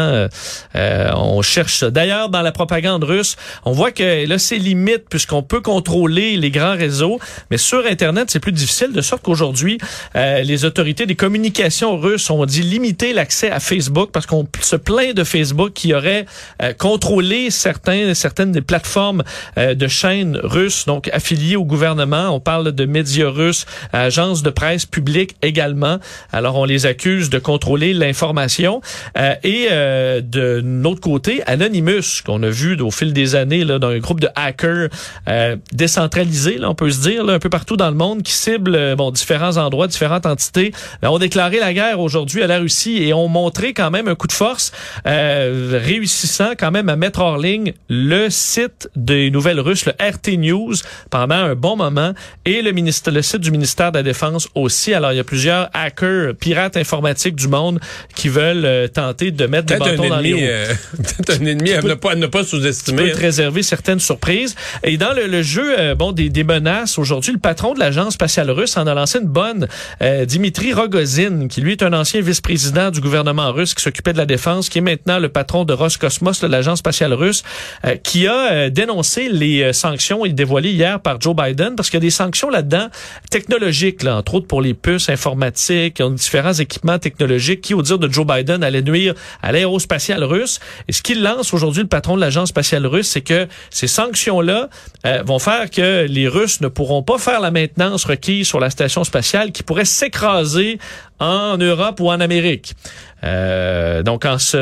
euh, 0.76 1.10
on 1.14 1.42
cherche. 1.42 1.84
D'ailleurs, 1.84 2.28
dans 2.28 2.42
la 2.42 2.52
propagande 2.52 3.04
russe, 3.04 3.36
on 3.64 3.72
voit 3.72 3.92
que 3.92 4.26
là, 4.26 4.38
c'est 4.38 4.58
limite 4.58 5.08
puisqu'on 5.08 5.42
peut 5.42 5.60
contrôler 5.60 6.36
les 6.36 6.50
grands 6.50 6.76
réseaux, 6.76 7.18
mais 7.50 7.58
sur 7.58 7.86
Internet, 7.86 8.30
c'est 8.30 8.40
plus 8.40 8.52
difficile, 8.52 8.92
de 8.92 9.00
sorte 9.00 9.22
qu'aujourd'hui, 9.22 9.78
euh, 10.16 10.42
les 10.42 10.64
autorités 10.64 11.06
des 11.06 11.16
communications 11.16 11.98
russes 11.98 12.30
ont 12.30 12.44
dit 12.46 12.62
limiter 12.62 13.12
l'accès 13.12 13.50
à 13.50 13.60
Facebook 13.60 14.10
parce 14.12 14.26
qu'on 14.26 14.46
se 14.60 14.76
plaint 14.76 15.14
de 15.14 15.24
Facebook 15.24 15.72
qui 15.74 15.94
aurait 15.94 16.26
euh, 16.62 16.72
contrôlé 16.72 17.50
certains, 17.50 18.14
certaines 18.14 18.52
des 18.52 18.60
plateformes 18.60 19.22
euh, 19.58 19.74
de 19.74 19.88
chaînes 19.88 20.38
russes, 20.42 20.86
donc 20.86 21.08
affiliées 21.12 21.56
au 21.56 21.64
gouvernement. 21.64 22.30
On 22.30 22.40
parle 22.40 22.72
de 22.72 22.84
médias 22.84 23.28
russes, 23.28 23.66
agences 23.92 24.42
de 24.42 24.50
presse 24.50 24.86
publiques 24.86 25.36
également. 25.42 25.98
Alors, 26.32 26.56
on 26.56 26.64
les 26.64 26.86
accuse 26.86 27.30
de 27.30 27.38
contrôler 27.38 27.94
l'information. 27.94 28.80
Euh, 29.18 29.34
et 29.42 29.68
euh, 30.10 30.20
de 30.20 30.60
notre 30.60 31.00
côté, 31.00 31.42
Anonymous, 31.46 32.22
qu'on 32.24 32.42
a 32.42 32.50
vu 32.50 32.80
au 32.80 32.90
fil 32.90 33.12
des 33.12 33.34
années 33.34 33.64
là, 33.64 33.78
dans 33.78 33.88
un 33.88 33.98
groupe 33.98 34.20
de 34.20 34.28
hackers 34.34 34.88
euh, 35.28 35.56
décentralisés, 35.72 36.58
là, 36.58 36.70
on 36.70 36.74
peut 36.74 36.90
se 36.90 37.00
dire, 37.00 37.24
là, 37.24 37.34
un 37.34 37.38
peu 37.38 37.50
partout 37.50 37.76
dans 37.76 37.90
le 37.90 37.96
monde, 37.96 38.22
qui 38.22 38.32
ciblent 38.32 38.74
euh, 38.74 38.96
bon, 38.96 39.10
différents 39.10 39.56
endroits, 39.56 39.86
différentes 39.86 40.26
entités, 40.26 40.72
euh, 41.04 41.08
ont 41.08 41.18
déclaré 41.18 41.58
la 41.58 41.72
guerre 41.72 42.00
aujourd'hui 42.00 42.42
à 42.42 42.46
la 42.46 42.58
Russie 42.58 43.02
et 43.02 43.12
ont 43.12 43.28
montré 43.28 43.72
quand 43.72 43.90
même 43.90 44.08
un 44.08 44.14
coup 44.14 44.26
de 44.26 44.32
force, 44.32 44.72
euh, 45.06 45.78
réussissant 45.82 46.52
quand 46.58 46.70
même 46.70 46.88
à 46.88 46.96
mettre 46.96 47.20
hors 47.20 47.38
ligne 47.38 47.72
le 47.88 48.28
site 48.30 48.88
des 48.96 49.30
nouvelles 49.30 49.60
russes, 49.60 49.86
le 49.86 49.92
RT 49.92 50.38
News, 50.38 50.74
pendant 51.10 51.34
un 51.34 51.54
bon 51.54 51.76
moment, 51.76 52.12
et 52.44 52.62
le, 52.62 52.72
ministère, 52.72 53.12
le 53.12 53.22
site 53.22 53.40
du 53.40 53.50
ministère 53.50 53.92
de 53.92 53.98
la 53.98 54.02
Défense 54.02 54.48
aussi. 54.54 54.94
Alors, 54.94 55.12
il 55.12 55.16
y 55.16 55.20
a 55.20 55.24
plusieurs 55.24 55.70
hackers, 55.72 56.34
pirates 56.34 56.76
informatiques 56.76 57.36
du 57.36 57.48
monde 57.48 57.80
qui 58.14 58.28
veulent 58.28 58.88
tenter 58.90 59.30
de 59.30 59.46
mettre 59.46 59.66
des 59.66 59.78
Bâtons 60.00 60.14
un 60.14 60.16
dans 60.16 60.20
les 60.20 60.30
ennemi, 60.30 60.46
euh, 60.46 60.74
un 61.28 61.46
ennemi 61.46 61.72
à 61.72 61.82
ne 61.82 61.94
pas, 61.94 62.12
à 62.12 62.14
ne 62.14 62.26
pas 62.26 62.40
peut 62.40 62.44
sous-estimer. 62.44 63.12
te 63.12 63.18
réserver 63.18 63.62
certaines 63.62 64.00
surprises. 64.00 64.54
Et 64.82 64.96
dans 64.96 65.12
le, 65.12 65.26
le 65.26 65.42
jeu 65.42 65.78
euh, 65.78 65.94
bon 65.94 66.12
des, 66.12 66.28
des 66.28 66.44
menaces, 66.44 66.98
aujourd'hui, 66.98 67.32
le 67.32 67.38
patron 67.38 67.74
de 67.74 67.78
l'agence 67.78 68.14
spatiale 68.14 68.50
russe 68.50 68.76
en 68.76 68.86
a 68.86 68.94
lancé 68.94 69.18
une 69.18 69.28
bonne, 69.28 69.68
euh, 70.02 70.24
Dimitri 70.24 70.72
Rogozin, 70.72 71.48
qui 71.48 71.60
lui 71.60 71.72
est 71.72 71.82
un 71.82 71.92
ancien 71.92 72.20
vice-président 72.20 72.90
du 72.90 73.00
gouvernement 73.00 73.52
russe 73.52 73.74
qui 73.74 73.82
s'occupait 73.82 74.12
de 74.12 74.18
la 74.18 74.26
défense, 74.26 74.68
qui 74.68 74.78
est 74.78 74.82
maintenant 74.82 75.18
le 75.18 75.28
patron 75.28 75.64
de 75.64 75.72
Roscosmos, 75.72 76.42
là, 76.42 76.48
l'agence 76.48 76.78
spatiale 76.78 77.14
russe, 77.14 77.42
euh, 77.84 77.96
qui 77.96 78.26
a 78.26 78.52
euh, 78.52 78.70
dénoncé 78.70 79.28
les 79.28 79.62
euh, 79.62 79.72
sanctions 79.72 80.24
et 80.24 80.32
dévoilées 80.32 80.72
hier 80.72 81.00
par 81.00 81.20
Joe 81.20 81.34
Biden, 81.34 81.74
parce 81.76 81.90
qu'il 81.90 81.98
y 81.98 82.02
a 82.02 82.06
des 82.06 82.10
sanctions 82.10 82.50
là-dedans 82.50 82.88
technologiques, 83.30 84.02
là, 84.02 84.16
entre 84.16 84.34
autres 84.34 84.46
pour 84.46 84.62
les 84.62 84.74
puces 84.74 85.08
informatiques, 85.08 86.02
différents 86.02 86.52
équipements 86.52 86.98
technologiques 86.98 87.60
qui, 87.60 87.74
au 87.74 87.82
dire 87.82 87.98
de 87.98 88.10
Joe 88.10 88.26
Biden, 88.26 88.62
allaient 88.62 88.82
nuire 88.82 89.14
à 89.42 89.52
l'aérospatiale 89.52 89.89
russe. 90.22 90.60
Et 90.88 90.92
ce 90.92 91.02
qu'il 91.02 91.22
lance 91.22 91.52
aujourd'hui, 91.54 91.82
le 91.82 91.88
patron 91.88 92.16
de 92.16 92.20
l'agence 92.20 92.48
spatiale 92.48 92.86
russe, 92.86 93.08
c'est 93.08 93.20
que 93.20 93.48
ces 93.70 93.86
sanctions-là 93.86 94.68
euh, 95.06 95.22
vont 95.24 95.38
faire 95.38 95.70
que 95.70 96.06
les 96.08 96.28
Russes 96.28 96.60
ne 96.60 96.68
pourront 96.68 97.02
pas 97.02 97.18
faire 97.18 97.40
la 97.40 97.50
maintenance 97.50 98.04
requise 98.04 98.46
sur 98.46 98.60
la 98.60 98.70
station 98.70 99.04
spatiale 99.04 99.52
qui 99.52 99.62
pourrait 99.62 99.84
s'écraser 99.84 100.78
en 101.20 101.56
Europe 101.58 102.00
ou 102.00 102.10
en 102.10 102.18
Amérique. 102.20 102.74
Euh, 103.22 104.02
donc 104.02 104.24
en 104.24 104.38
se, 104.38 104.56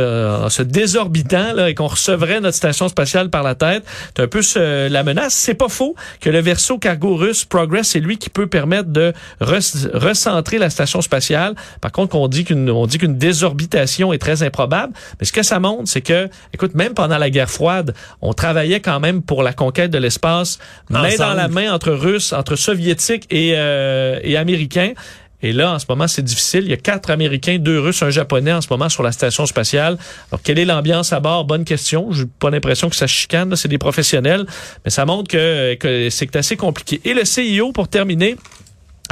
en 0.44 0.48
se 0.48 0.62
désorbitant 0.62 1.52
là, 1.54 1.70
et 1.70 1.74
qu'on 1.74 1.86
recevrait 1.86 2.40
notre 2.40 2.56
station 2.56 2.88
spatiale 2.88 3.30
par 3.30 3.44
la 3.44 3.54
tête, 3.54 3.84
c'est 4.16 4.22
un 4.24 4.26
peu 4.26 4.42
ce- 4.42 4.88
la 4.88 5.04
menace. 5.04 5.34
C'est 5.34 5.54
pas 5.54 5.68
faux 5.68 5.94
que 6.20 6.28
le 6.28 6.40
verso 6.40 6.76
cargo 6.78 7.14
russe 7.14 7.44
Progress, 7.44 7.90
c'est 7.90 8.00
lui 8.00 8.18
qui 8.18 8.30
peut 8.30 8.48
permettre 8.48 8.88
de 8.88 9.12
re- 9.40 9.88
recentrer 9.94 10.58
la 10.58 10.70
station 10.70 11.00
spatiale. 11.02 11.54
Par 11.80 11.92
contre, 11.92 12.16
on 12.16 12.26
dit 12.26 12.44
qu'une 12.44 12.68
on 12.70 12.86
dit 12.86 12.98
qu'une 12.98 13.16
désorbitation 13.16 14.12
est 14.12 14.18
très 14.18 14.42
improbable. 14.42 14.92
Mais 15.20 15.26
ce 15.26 15.32
que 15.32 15.44
ça 15.44 15.60
montre, 15.60 15.84
c'est 15.88 16.00
que, 16.02 16.28
écoute, 16.52 16.74
même 16.74 16.94
pendant 16.94 17.18
la 17.18 17.30
guerre 17.30 17.50
froide, 17.50 17.94
on 18.22 18.32
travaillait 18.32 18.80
quand 18.80 18.98
même 18.98 19.22
pour 19.22 19.44
la 19.44 19.52
conquête 19.52 19.92
de 19.92 19.98
l'espace, 19.98 20.58
main 20.90 21.02
dans 21.18 21.34
la 21.34 21.46
main 21.48 21.72
entre 21.72 21.92
Russes, 21.92 22.32
entre 22.32 22.56
Soviétiques 22.56 23.26
et, 23.30 23.52
euh, 23.56 24.18
et 24.24 24.36
Américains. 24.36 24.94
Et 25.42 25.52
là, 25.52 25.74
en 25.74 25.78
ce 25.78 25.86
moment, 25.88 26.08
c'est 26.08 26.22
difficile. 26.22 26.64
Il 26.64 26.70
y 26.70 26.74
a 26.74 26.76
quatre 26.76 27.10
Américains, 27.10 27.58
deux 27.58 27.78
Russes, 27.78 28.02
un 28.02 28.10
Japonais 28.10 28.52
en 28.52 28.60
ce 28.60 28.66
moment 28.70 28.88
sur 28.88 29.02
la 29.02 29.12
station 29.12 29.46
spatiale. 29.46 29.96
Alors, 30.30 30.42
quelle 30.42 30.58
est 30.58 30.64
l'ambiance 30.64 31.12
à 31.12 31.20
bord? 31.20 31.44
Bonne 31.44 31.64
question. 31.64 32.12
J'ai 32.12 32.24
pas 32.38 32.50
l'impression 32.50 32.88
que 32.90 32.96
ça 32.96 33.06
chicane. 33.06 33.54
C'est 33.54 33.68
des 33.68 33.78
professionnels. 33.78 34.46
Mais 34.84 34.90
ça 34.90 35.06
montre 35.06 35.30
que, 35.30 35.74
que 35.74 36.10
c'est 36.10 36.34
assez 36.34 36.56
compliqué. 36.56 37.00
Et 37.04 37.14
le 37.14 37.24
CIO, 37.24 37.72
pour 37.72 37.88
terminer, 37.88 38.36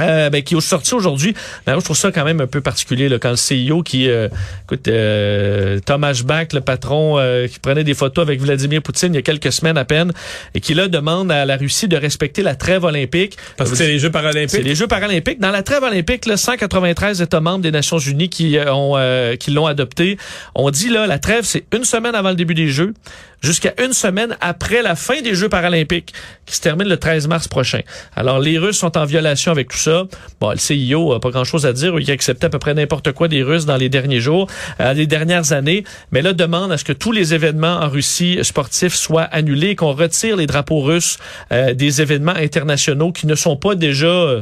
euh, 0.01 0.29
ben, 0.29 0.41
qui 0.41 0.55
est 0.55 0.61
sorti 0.61 0.93
aujourd'hui. 0.93 1.33
Ben, 1.65 1.73
moi, 1.73 1.79
je 1.79 1.85
trouve 1.85 1.97
ça 1.97 2.11
quand 2.11 2.25
même 2.25 2.41
un 2.41 2.47
peu 2.47 2.61
particulier 2.61 3.09
là, 3.09 3.19
quand 3.19 3.31
le 3.31 3.35
CIO 3.35 3.83
qui, 3.83 4.09
euh, 4.09 4.29
écoute, 4.65 4.87
euh, 4.87 5.79
Thomas 5.85 6.21
Bach, 6.25 6.47
le 6.53 6.61
patron 6.61 7.17
euh, 7.17 7.47
qui 7.47 7.59
prenait 7.59 7.83
des 7.83 7.93
photos 7.93 8.23
avec 8.23 8.39
Vladimir 8.41 8.81
Poutine 8.81 9.13
il 9.13 9.15
y 9.15 9.19
a 9.19 9.21
quelques 9.21 9.51
semaines 9.51 9.77
à 9.77 9.85
peine, 9.85 10.11
et 10.53 10.59
qui 10.59 10.73
là 10.73 10.87
demande 10.87 11.31
à 11.31 11.45
la 11.45 11.57
Russie 11.57 11.87
de 11.87 11.97
respecter 11.97 12.43
la 12.43 12.55
trêve 12.55 12.83
olympique. 12.83 13.37
Parce 13.57 13.69
que 13.69 13.75
c'est 13.75 13.87
les 13.87 13.99
Jeux 13.99 14.07
C'est 14.07 14.11
paralympiques. 14.11 14.63
les 14.63 14.75
Jeux 14.75 14.87
paralympiques. 14.87 15.39
Dans 15.39 15.51
la 15.51 15.63
trêve 15.63 15.83
olympique, 15.83 16.25
là, 16.25 16.37
193 16.37 17.21
États 17.21 17.39
membres 17.39 17.61
des 17.61 17.71
Nations 17.71 17.99
Unies 17.99 18.29
qui 18.29 18.57
euh, 18.57 18.73
ont 18.73 18.93
euh, 18.97 19.35
qui 19.35 19.51
l'ont 19.51 19.65
adopté. 19.65 20.17
On 20.55 20.69
dit 20.69 20.89
là, 20.89 21.07
la 21.07 21.19
trêve, 21.19 21.43
c'est 21.43 21.63
une 21.75 21.83
semaine 21.83 22.15
avant 22.15 22.29
le 22.29 22.35
début 22.35 22.53
des 22.53 22.69
Jeux, 22.69 22.93
jusqu'à 23.41 23.73
une 23.83 23.93
semaine 23.93 24.35
après 24.41 24.81
la 24.81 24.95
fin 24.95 25.21
des 25.21 25.35
Jeux 25.35 25.49
paralympiques, 25.49 26.13
qui 26.45 26.55
se 26.55 26.61
termine 26.61 26.87
le 26.87 26.97
13 26.97 27.27
mars 27.27 27.47
prochain. 27.47 27.81
Alors, 28.15 28.39
les 28.39 28.57
Russes 28.57 28.77
sont 28.77 28.97
en 28.97 29.05
violation 29.05 29.51
avec 29.51 29.69
tout 29.69 29.77
ça. 29.77 30.03
Bon, 30.39 30.51
le 30.51 30.57
CIO 30.57 31.13
a 31.13 31.19
pas 31.19 31.29
grand-chose 31.29 31.65
à 31.65 31.73
dire. 31.73 31.99
Il 31.99 32.09
a 32.09 32.13
accepté 32.13 32.47
à 32.47 32.49
peu 32.49 32.59
près 32.59 32.73
n'importe 32.73 33.11
quoi 33.11 33.27
des 33.27 33.43
Russes 33.43 33.65
dans 33.65 33.77
les 33.77 33.89
derniers 33.89 34.19
jours, 34.19 34.47
euh, 34.79 34.93
les 34.93 35.07
dernières 35.07 35.51
années. 35.51 35.83
Mais 36.11 36.21
là, 36.21 36.33
demande 36.33 36.71
à 36.71 36.77
ce 36.77 36.83
que 36.83 36.93
tous 36.93 37.11
les 37.11 37.33
événements 37.33 37.79
en 37.81 37.89
Russie 37.89 38.39
sportifs 38.43 38.95
soient 38.95 39.23
annulés, 39.23 39.75
qu'on 39.75 39.93
retire 39.93 40.37
les 40.37 40.47
drapeaux 40.47 40.81
russes 40.81 41.17
euh, 41.51 41.73
des 41.73 42.01
événements 42.01 42.35
internationaux 42.35 43.11
qui 43.11 43.27
ne 43.27 43.35
sont 43.35 43.57
pas 43.57 43.75
déjà 43.75 44.07
euh, 44.07 44.41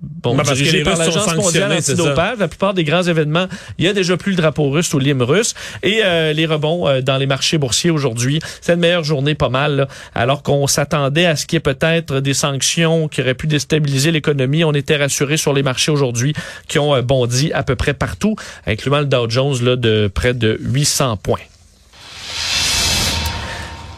Bon, 0.00 0.36
Ben, 0.36 0.44
parce 0.44 0.60
que 0.60 0.64
les 0.64 0.84
par 0.84 0.96
l'Agence 0.96 1.34
mondiale 1.34 1.72
antidopage. 1.72 2.38
La 2.38 2.46
plupart 2.46 2.72
des 2.72 2.84
grands 2.84 3.02
événements, 3.02 3.46
il 3.78 3.84
y 3.84 3.88
a 3.88 3.92
déjà 3.92 4.16
plus 4.16 4.30
le 4.30 4.36
drapeau 4.36 4.70
russe 4.70 4.94
ou 4.94 5.00
l'hymne 5.00 5.22
russe. 5.22 5.54
Et 5.82 6.02
euh, 6.04 6.32
les 6.32 6.46
rebonds 6.46 6.86
euh, 6.86 7.00
dans 7.00 7.16
les 7.16 7.26
marchés 7.26 7.58
boursiers 7.58 7.90
aujourd'hui, 7.90 8.40
c'est 8.60 8.74
une 8.74 8.80
meilleure 8.80 9.02
journée 9.02 9.34
pas 9.34 9.48
mal. 9.48 9.76
là. 9.76 9.88
alors 10.14 10.44
qu'on 10.44 10.68
s'attendait 10.68 11.26
à 11.26 11.34
ce 11.34 11.46
qu'il 11.46 11.56
y 11.56 11.58
ait 11.58 11.60
peut-être 11.60 12.20
des 12.20 12.34
sanctions 12.34 13.08
qui 13.08 13.22
auraient 13.22 13.34
pu 13.34 13.48
déstabiliser 13.48 14.12
l'économie. 14.12 14.62
On 14.62 14.72
était 14.72 14.96
rassurés 14.96 15.36
sur 15.36 15.52
les 15.52 15.64
marchés 15.64 15.90
aujourd'hui 15.90 16.32
qui 16.68 16.78
ont 16.78 16.94
euh, 16.94 17.02
bondi 17.02 17.52
à 17.52 17.64
peu 17.64 17.74
près 17.74 17.94
partout, 17.94 18.36
incluant 18.68 19.00
le 19.00 19.06
Dow 19.06 19.28
Jones 19.28 19.56
là, 19.62 19.74
de 19.74 20.08
près 20.12 20.32
de 20.32 20.58
800 20.60 21.16
points. 21.16 21.40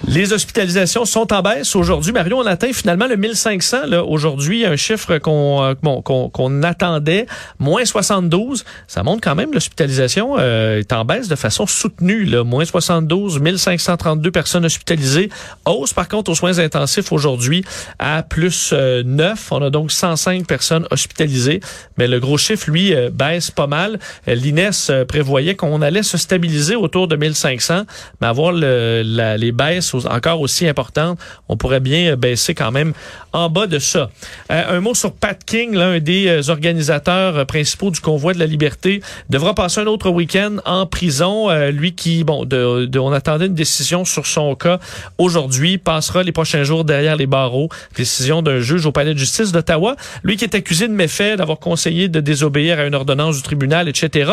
Les 0.09 0.33
hospitalisations 0.33 1.05
sont 1.05 1.31
en 1.33 1.43
baisse 1.43 1.77
aujourd'hui. 1.77 2.13
Mario, 2.13 2.39
on 2.39 2.47
atteint 2.47 2.73
finalement 2.73 3.07
le 3.07 3.17
1500 3.17 3.87
là, 3.87 4.03
aujourd'hui, 4.03 4.65
un 4.65 4.75
chiffre 4.75 5.19
qu'on 5.19 5.63
euh, 5.63 5.75
qu'on 5.75 6.31
qu'on 6.31 6.63
attendait, 6.63 7.27
moins 7.59 7.85
72. 7.85 8.65
Ça 8.89 9.03
montre 9.03 9.21
quand 9.23 9.35
même 9.35 9.53
l'hospitalisation 9.53 10.37
euh, 10.39 10.79
est 10.79 10.93
en 10.95 11.05
baisse 11.05 11.29
de 11.29 11.37
façon 11.37 11.67
soutenue. 11.67 12.25
Là. 12.25 12.45
Moins 12.45 12.65
72, 12.65 13.41
1532 13.41 14.31
personnes 14.31 14.65
hospitalisées. 14.65 15.29
Hausse 15.67 15.93
par 15.93 16.09
contre 16.09 16.31
aux 16.31 16.35
soins 16.35 16.59
intensifs 16.59 17.13
aujourd'hui 17.13 17.63
à 17.99 18.23
plus 18.23 18.71
euh, 18.73 19.03
9. 19.05 19.53
On 19.53 19.63
a 19.63 19.71
donc 19.71 19.93
105 19.93 20.47
personnes 20.47 20.87
hospitalisées. 20.91 21.61
Mais 21.99 22.09
le 22.09 22.21
gros 22.21 22.39
chiffre, 22.39 22.71
lui, 22.71 22.95
euh, 22.95 23.11
baisse 23.13 23.51
pas 23.51 23.67
mal. 23.67 23.99
L'INES 24.27 25.05
prévoyait 25.07 25.57
qu'on 25.57 25.83
allait 25.83 26.03
se 26.03 26.17
stabiliser 26.17 26.75
autour 26.75 27.07
de 27.07 27.17
1500, 27.17 27.83
mais 28.21 28.27
avoir 28.27 28.53
le, 28.53 29.03
les 29.37 29.53
baisses 29.53 29.90
aux 29.95 30.07
encore 30.07 30.41
aussi 30.41 30.69
importante, 30.69 31.19
on 31.49 31.57
pourrait 31.57 31.81
bien 31.81 32.17
baisser 32.17 32.55
quand 32.55 32.71
même 32.71 32.93
en 33.33 33.49
bas 33.49 33.67
de 33.67 33.79
ça. 33.79 34.11
un 34.49 34.81
mot 34.81 34.95
sur 34.95 35.13
Pat 35.13 35.39
King, 35.45 35.75
l'un 35.75 35.99
des 36.01 36.51
organisateurs 36.51 37.47
principaux 37.47 37.91
du 37.91 38.01
convoi 38.01 38.35
de 38.35 38.39
la 38.39 38.47
liberté, 38.47 39.03
devra 39.29 39.55
passer 39.55 39.81
un 39.81 39.87
autre 39.87 40.11
week-end 40.11 40.57
en 40.65 40.87
prison. 40.87 41.49
lui 41.71 41.95
qui, 41.95 42.25
bon, 42.25 42.45
de, 42.45 42.99
on 42.99 43.13
attendait 43.13 43.47
une 43.47 43.55
décision 43.55 44.05
sur 44.05 44.27
son 44.27 44.55
cas 44.55 44.79
aujourd'hui, 45.19 45.79
passera 45.79 46.23
les 46.23 46.33
prochains 46.33 46.65
jours 46.65 46.85
derrière 46.85 47.17
les 47.17 47.27
barreaux. 47.27 47.69
Décision 47.97 48.43
d'un 48.43 48.61
juge 48.61 48.87
au 48.87 48.93
palais 48.93 49.15
de 49.15 49.19
justice 49.19 49.53
d'Ottawa. 49.53 49.97
Lui 50.23 50.37
qui 50.37 50.45
est 50.45 50.55
accusé 50.55 50.89
de 50.89 50.93
méfaits, 50.93 51.37
d'avoir 51.37 51.59
conseillé 51.59 52.09
de 52.09 52.21
désobéir 52.21 52.79
à 52.79 52.85
une 52.85 52.95
ordonnance 52.95 53.37
du 53.37 53.43
tribunal, 53.43 53.89
etc. 53.89 54.33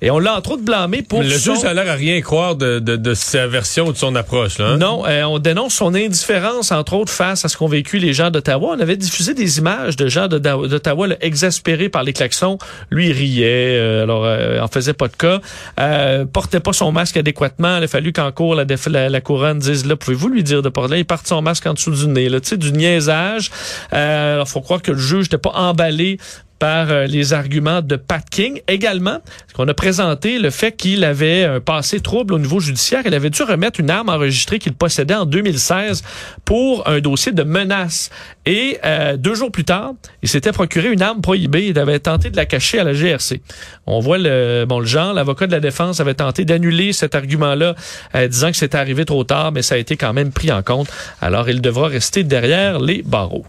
Et 0.00 0.10
on 0.10 0.18
l'a 0.18 0.36
entre 0.36 0.52
autres 0.52 0.64
blâmé 0.64 1.02
pour 1.02 1.22
le 1.22 1.28
juge 1.28 1.64
a 1.64 1.74
l'air 1.74 1.90
à 1.90 1.94
rien 1.94 2.20
croire 2.20 2.56
de, 2.56 2.78
de, 2.78 2.96
de, 2.96 3.14
sa 3.14 3.46
version 3.46 3.86
ou 3.86 3.92
de 3.92 3.98
son 3.98 4.14
approche. 4.14 4.58
Là, 4.58 4.68
hein? 4.68 4.76
Non, 4.78 4.97
euh, 5.06 5.24
on 5.24 5.38
dénonce 5.38 5.74
son 5.74 5.94
indifférence, 5.94 6.72
entre 6.72 6.94
autres, 6.94 7.12
face 7.12 7.44
à 7.44 7.48
ce 7.48 7.56
qu'ont 7.56 7.68
vécu 7.68 7.98
les 7.98 8.12
gens 8.12 8.30
d'Ottawa. 8.30 8.74
On 8.76 8.80
avait 8.80 8.96
diffusé 8.96 9.34
des 9.34 9.58
images 9.58 9.96
de 9.96 10.08
gens 10.08 10.28
d'Ottawa 10.28 11.08
exaspérés 11.20 11.88
par 11.88 12.02
les 12.02 12.12
klaxons. 12.12 12.58
Lui, 12.90 13.12
riait, 13.12 13.76
euh, 13.78 14.02
alors 14.02 14.24
euh, 14.24 14.60
en 14.60 14.68
faisait 14.68 14.92
pas 14.92 15.08
de 15.08 15.16
cas. 15.16 15.40
Euh, 15.80 16.24
portait 16.24 16.60
pas 16.60 16.72
son 16.72 16.92
masque 16.92 17.16
adéquatement. 17.16 17.78
Il 17.78 17.84
a 17.84 17.88
fallu 17.88 18.12
qu'en 18.12 18.30
cours, 18.32 18.54
la, 18.54 18.64
la, 19.08 19.20
couronne 19.20 19.58
dise, 19.58 19.86
là, 19.86 19.96
pouvez-vous 19.96 20.28
lui 20.28 20.42
dire 20.42 20.62
de 20.62 20.68
porter? 20.68 20.98
il 20.98 21.04
part 21.04 21.20
son 21.24 21.42
masque 21.42 21.66
en 21.66 21.74
dessous 21.74 21.90
du 21.90 22.06
nez. 22.06 22.28
Là, 22.28 22.40
tu 22.40 22.48
sais, 22.48 22.56
du 22.56 22.72
niaisage. 22.72 23.50
Euh, 23.92 24.34
alors, 24.34 24.48
faut 24.48 24.60
croire 24.60 24.82
que 24.82 24.92
le 24.92 24.98
juge 24.98 25.24
n'était 25.24 25.38
pas 25.38 25.52
emballé 25.54 26.18
par 26.58 26.90
euh, 26.90 27.06
les 27.06 27.32
arguments 27.32 27.82
de 27.82 27.96
Pat 27.96 28.24
King. 28.28 28.60
Également, 28.68 29.18
qu'on 29.54 29.68
a 29.68 29.74
présenté 29.74 30.38
le 30.38 30.50
fait 30.50 30.72
qu'il 30.72 31.04
avait 31.04 31.44
un 31.44 31.60
passé 31.60 32.00
trouble 32.00 32.34
au 32.34 32.38
niveau 32.38 32.60
judiciaire. 32.60 33.02
Il 33.06 33.14
avait 33.14 33.30
dû 33.30 33.42
remettre 33.42 33.80
une 33.80 33.90
arme 33.90 34.08
enregistrée 34.08 34.58
qu'il 34.58 34.72
possédait 34.72 35.14
en 35.14 35.26
2016 35.26 36.02
pour 36.44 36.88
un 36.88 37.00
dossier 37.00 37.32
de 37.32 37.42
menace. 37.42 38.10
Et 38.46 38.78
euh, 38.84 39.16
deux 39.16 39.34
jours 39.34 39.52
plus 39.52 39.64
tard, 39.64 39.92
il 40.22 40.28
s'était 40.28 40.52
procuré 40.52 40.90
une 40.90 41.02
arme 41.02 41.20
prohibée. 41.20 41.66
Il 41.68 41.78
avait 41.78 41.98
tenté 41.98 42.30
de 42.30 42.36
la 42.36 42.46
cacher 42.46 42.78
à 42.78 42.84
la 42.84 42.92
GRC. 42.92 43.40
On 43.86 44.00
voit 44.00 44.18
le 44.18 44.64
bon 44.66 44.80
le 44.80 44.86
genre. 44.86 45.12
L'avocat 45.12 45.46
de 45.46 45.52
la 45.52 45.60
défense 45.60 46.00
avait 46.00 46.14
tenté 46.14 46.44
d'annuler 46.44 46.92
cet 46.92 47.14
argument-là, 47.14 47.74
euh, 48.14 48.28
disant 48.28 48.50
que 48.50 48.56
c'était 48.56 48.78
arrivé 48.78 49.04
trop 49.04 49.24
tard, 49.24 49.52
mais 49.52 49.62
ça 49.62 49.74
a 49.74 49.78
été 49.78 49.96
quand 49.96 50.12
même 50.12 50.32
pris 50.32 50.50
en 50.50 50.62
compte. 50.62 50.88
Alors, 51.20 51.48
il 51.48 51.60
devra 51.60 51.88
rester 51.88 52.24
derrière 52.24 52.80
les 52.80 53.02
barreaux. 53.02 53.44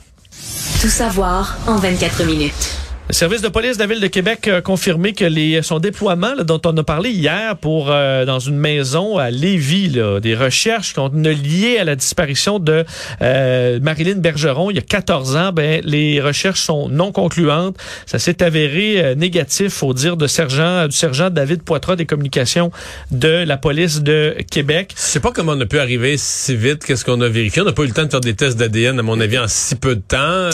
Tout 0.81 0.87
savoir 0.87 1.57
en 1.67 1.75
24 1.77 2.23
minutes. 2.25 2.88
Le 3.09 3.15
service 3.15 3.41
de 3.41 3.47
police 3.47 3.77
de 3.77 3.81
la 3.81 3.87
ville 3.87 4.01
de 4.01 4.07
Québec 4.07 4.47
a 4.47 4.61
confirmé 4.61 5.13
que 5.13 5.25
les, 5.25 5.63
son 5.63 5.79
déploiement 5.79 6.35
dont 6.43 6.61
on 6.63 6.77
a 6.77 6.83
parlé 6.83 7.09
hier 7.09 7.57
pour 7.57 7.87
euh, 7.89 8.23
dans 8.23 8.37
une 8.37 8.57
maison 8.57 9.17
à 9.17 9.31
Lévis, 9.31 9.89
là, 9.89 10.19
des 10.19 10.35
recherches 10.35 10.93
qu'on 10.93 11.25
a 11.25 11.31
liées 11.31 11.79
à 11.79 11.85
la 11.85 11.95
disparition 11.95 12.59
de 12.59 12.85
euh, 13.23 13.79
Marilyn 13.81 14.17
Bergeron 14.17 14.69
il 14.69 14.75
y 14.75 14.77
a 14.77 14.83
14 14.83 15.35
ans, 15.37 15.51
ben 15.51 15.81
les 15.83 16.21
recherches 16.21 16.61
sont 16.61 16.87
non 16.87 17.11
concluantes. 17.11 17.75
Ça 18.05 18.19
s'est 18.19 18.43
avéré 18.43 19.03
euh, 19.03 19.15
négatif 19.15 19.81
au 19.81 19.95
dire 19.95 20.15
de 20.15 20.27
sergent 20.27 20.85
du 20.85 20.95
sergent 20.95 21.31
David 21.31 21.63
Poitras 21.63 21.95
des 21.95 22.05
communications 22.05 22.69
de 23.09 23.43
la 23.43 23.57
police 23.57 24.03
de 24.03 24.35
Québec. 24.51 24.93
Je 24.95 25.01
sais 25.01 25.19
pas 25.19 25.31
comment 25.31 25.53
on 25.53 25.61
a 25.61 25.65
pu 25.65 25.79
arriver 25.79 26.15
si 26.15 26.55
vite. 26.55 26.85
Qu'est-ce 26.85 27.05
qu'on 27.05 27.21
a 27.21 27.27
vérifié 27.27 27.63
On 27.63 27.65
n'a 27.65 27.71
pas 27.71 27.81
eu 27.81 27.87
le 27.87 27.93
temps 27.93 28.05
de 28.05 28.11
faire 28.11 28.21
des 28.21 28.35
tests 28.35 28.59
d'ADN 28.59 28.99
à 28.99 29.01
mon 29.01 29.19
avis 29.19 29.39
en 29.39 29.47
si 29.47 29.73
peu 29.73 29.95
de 29.95 30.01
temps. 30.01 30.51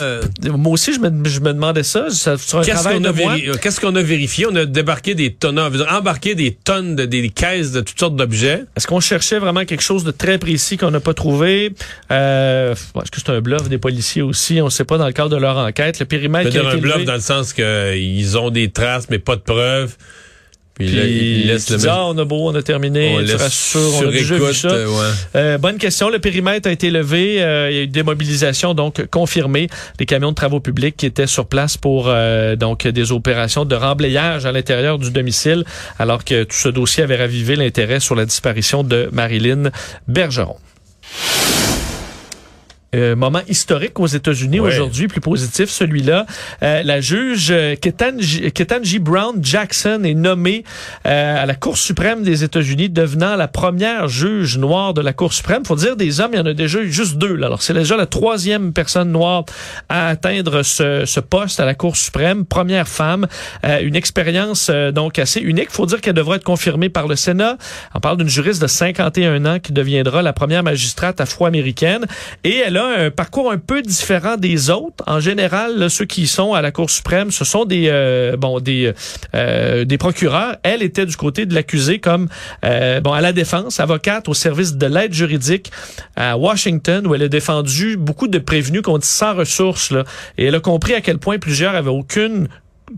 Moi 0.48 0.72
aussi 0.72 0.94
je 0.94 1.00
me, 1.00 1.28
je 1.28 1.40
me 1.40 1.52
demandais 1.52 1.82
ça. 1.82 2.08
ça 2.08 2.38
Qu'est-ce 2.64 2.84
qu'on 2.84 3.04
a, 3.04 3.08
euh, 3.08 3.54
qu'est-ce 3.60 3.80
qu'on 3.80 3.96
a 3.96 4.02
vérifié? 4.02 4.46
On 4.46 4.54
a 4.54 4.64
débarqué 4.64 5.14
des 5.14 5.32
tonnes, 5.32 5.58
embarqué 5.58 6.34
des 6.34 6.52
tonnes 6.52 6.94
de 6.94 7.04
des 7.04 7.28
caisses 7.30 7.72
de 7.72 7.80
toutes 7.80 7.98
sortes 7.98 8.16
d'objets. 8.16 8.62
Est-ce 8.76 8.86
qu'on 8.86 9.00
cherchait 9.00 9.38
vraiment 9.38 9.64
quelque 9.64 9.82
chose 9.82 10.04
de 10.04 10.12
très 10.12 10.38
précis 10.38 10.76
qu'on 10.76 10.90
n'a 10.90 11.00
pas 11.00 11.14
trouvé? 11.14 11.72
Euh, 12.12 12.72
est-ce 12.72 13.10
que 13.10 13.20
c'est 13.20 13.30
un 13.30 13.40
bluff 13.40 13.68
des 13.68 13.78
policiers 13.78 14.22
aussi? 14.22 14.60
On 14.60 14.66
ne 14.66 14.70
sait 14.70 14.84
pas 14.84 14.98
dans 14.98 15.06
le 15.06 15.12
cadre 15.12 15.30
de 15.30 15.36
leur 15.36 15.56
enquête. 15.56 15.98
Le 15.98 16.06
périmètre 16.06 16.50
C'est 16.52 16.58
un 16.58 16.76
bluff 16.76 17.04
dans 17.04 17.14
le 17.14 17.20
sens 17.20 17.52
qu'ils 17.52 18.38
ont 18.38 18.50
des 18.50 18.70
traces, 18.70 19.08
mais 19.10 19.18
pas 19.18 19.36
de 19.36 19.40
preuves. 19.40 19.96
Puis, 20.78 20.90
là, 20.90 21.04
il 21.04 21.46
laisse 21.46 21.70
le 21.70 21.78
ah, 21.88 22.04
on 22.06 22.18
a 22.18 22.24
beau, 22.26 22.50
on 22.50 22.54
a 22.54 22.62
terminé, 22.62 23.16
on 23.18 23.24
tu 23.24 23.34
rassures, 23.34 23.94
on 23.96 24.08
a 24.08 24.10
déjà 24.10 24.36
vu 24.36 24.52
ça. 24.52 24.68
Euh, 24.68 24.86
ouais. 24.86 25.14
euh, 25.34 25.58
bonne 25.58 25.78
question, 25.78 26.10
le 26.10 26.18
périmètre 26.18 26.68
a 26.68 26.72
été 26.72 26.90
levé, 26.90 27.42
euh, 27.42 27.70
il 27.70 27.76
y 27.76 27.80
a 27.80 27.82
eu 27.84 27.86
des 27.86 28.02
mobilisations 28.02 28.74
donc 28.74 29.06
confirmées, 29.06 29.68
les 29.98 30.04
camions 30.04 30.32
de 30.32 30.34
travaux 30.34 30.60
publics 30.60 30.94
qui 30.94 31.06
étaient 31.06 31.26
sur 31.26 31.46
place 31.46 31.78
pour 31.78 32.08
euh, 32.08 32.56
donc 32.56 32.86
des 32.86 33.10
opérations 33.10 33.64
de 33.64 33.74
remblayage 33.74 34.44
à 34.44 34.52
l'intérieur 34.52 34.98
du 34.98 35.10
domicile, 35.10 35.64
alors 35.98 36.24
que 36.24 36.44
tout 36.44 36.56
ce 36.56 36.68
dossier 36.68 37.02
avait 37.02 37.16
ravivé 37.16 37.56
l'intérêt 37.56 37.98
sur 37.98 38.14
la 38.14 38.26
disparition 38.26 38.84
de 38.84 39.08
Marilyn 39.12 39.70
Bergeron. 40.08 40.56
Euh, 42.94 43.16
moment 43.16 43.40
historique 43.48 43.98
aux 43.98 44.06
États-Unis 44.06 44.60
aujourd'hui, 44.60 45.08
plus 45.08 45.20
positif 45.20 45.68
celui-là. 45.68 46.24
Euh, 46.62 46.84
la 46.84 47.00
juge 47.00 47.48
euh, 47.50 47.74
Ketanji, 47.74 48.98
Brown 49.00 49.42
Jackson 49.42 50.02
est 50.04 50.14
nommée 50.14 50.62
à 51.04 51.44
la 51.46 51.54
Cour 51.56 51.76
suprême 51.76 52.22
des 52.22 52.44
États-Unis, 52.44 52.88
devenant 52.88 53.34
la 53.34 53.48
première 53.48 54.06
juge 54.08 54.56
noire 54.56 54.94
de 54.94 55.00
la 55.00 55.12
Cour 55.12 55.32
suprême. 55.32 55.64
Faut 55.64 55.74
dire 55.74 55.96
des 55.96 56.20
hommes, 56.20 56.30
il 56.34 56.38
y 56.38 56.40
en 56.40 56.46
a 56.46 56.54
déjà 56.54 56.78
eu 56.80 56.90
juste 56.90 57.18
deux. 57.18 57.34
Là. 57.34 57.46
Alors 57.46 57.60
c'est 57.60 57.74
déjà 57.74 57.96
la 57.96 58.06
troisième 58.06 58.72
personne 58.72 59.10
noire 59.10 59.44
à 59.88 60.08
atteindre 60.08 60.62
ce, 60.62 61.04
ce 61.04 61.20
poste 61.20 61.58
à 61.58 61.64
la 61.64 61.74
Cour 61.74 61.96
suprême, 61.96 62.44
première 62.44 62.86
femme, 62.86 63.26
une 63.64 63.96
expérience 63.96 64.70
donc 64.70 65.18
assez 65.18 65.40
unique. 65.40 65.70
Faut 65.70 65.86
dire 65.86 66.00
qu'elle 66.00 66.14
devrait 66.14 66.36
être 66.36 66.44
confirmée 66.44 66.88
par 66.88 67.08
le 67.08 67.16
Sénat. 67.16 67.58
On 67.94 68.00
parle 68.00 68.16
d'une 68.18 68.28
juriste 68.28 68.62
de 68.62 68.68
51 68.68 69.44
ans 69.44 69.58
qui 69.58 69.72
deviendra 69.72 70.22
la 70.22 70.32
première 70.32 70.62
magistrate 70.62 71.20
afro-américaine 71.20 72.06
et 72.44 72.56
elle 72.56 72.75
a 72.76 72.84
un 72.84 73.10
parcours 73.10 73.50
un 73.50 73.58
peu 73.58 73.82
différent 73.82 74.36
des 74.36 74.70
autres. 74.70 75.04
En 75.06 75.20
général, 75.20 75.90
ceux 75.90 76.04
qui 76.04 76.26
sont 76.26 76.54
à 76.54 76.62
la 76.62 76.70
Cour 76.70 76.90
suprême, 76.90 77.30
ce 77.30 77.44
sont 77.44 77.64
des 77.64 77.88
euh, 77.88 78.36
bon 78.36 78.60
des 78.60 78.92
euh, 79.34 79.84
des 79.84 79.98
procureurs. 79.98 80.56
Elle 80.62 80.82
était 80.82 81.06
du 81.06 81.16
côté 81.16 81.46
de 81.46 81.54
l'accusé 81.54 81.98
comme 81.98 82.28
euh, 82.64 83.00
bon 83.00 83.12
à 83.12 83.20
la 83.20 83.32
défense, 83.32 83.80
avocate 83.80 84.28
au 84.28 84.34
service 84.34 84.76
de 84.76 84.86
l'aide 84.86 85.12
juridique 85.12 85.70
à 86.16 86.36
Washington, 86.36 87.06
où 87.06 87.14
elle 87.14 87.22
a 87.22 87.28
défendu 87.28 87.96
beaucoup 87.96 88.28
de 88.28 88.38
prévenus 88.38 88.82
qu'on 88.82 88.98
dit 88.98 89.06
sans 89.06 89.34
ressources. 89.34 89.90
Là. 89.90 90.04
Et 90.38 90.46
elle 90.46 90.54
a 90.54 90.60
compris 90.60 90.94
à 90.94 91.00
quel 91.00 91.18
point 91.18 91.38
plusieurs 91.38 91.74
avaient 91.74 91.90
aucune 91.90 92.48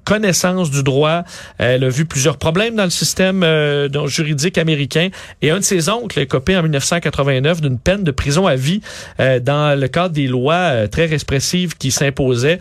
connaissance 0.05 0.70
du 0.70 0.83
droit. 0.83 1.24
Elle 1.59 1.85
a 1.85 1.88
vu 1.88 2.05
plusieurs 2.05 2.37
problèmes 2.37 2.77
dans 2.77 2.85
le 2.85 2.90
système 2.90 3.42
euh, 3.42 3.88
juridique 4.07 4.59
américain. 4.59 5.09
Et 5.42 5.51
un 5.51 5.59
de 5.59 5.64
ses 5.64 5.88
oncles 5.88 6.18
est 6.18 6.27
copé 6.27 6.57
en 6.57 6.62
1989 6.62 7.61
d'une 7.61 7.79
peine 7.79 8.05
de 8.05 8.11
prison 8.11 8.46
à 8.46 8.55
vie 8.55 8.81
euh, 9.20 9.40
dans 9.40 9.79
le 9.79 9.88
cadre 9.88 10.14
des 10.14 10.27
lois 10.27 10.55
euh, 10.55 10.87
très 10.87 11.07
répressives 11.07 11.77
qui 11.77 11.90
s'imposaient 11.90 12.59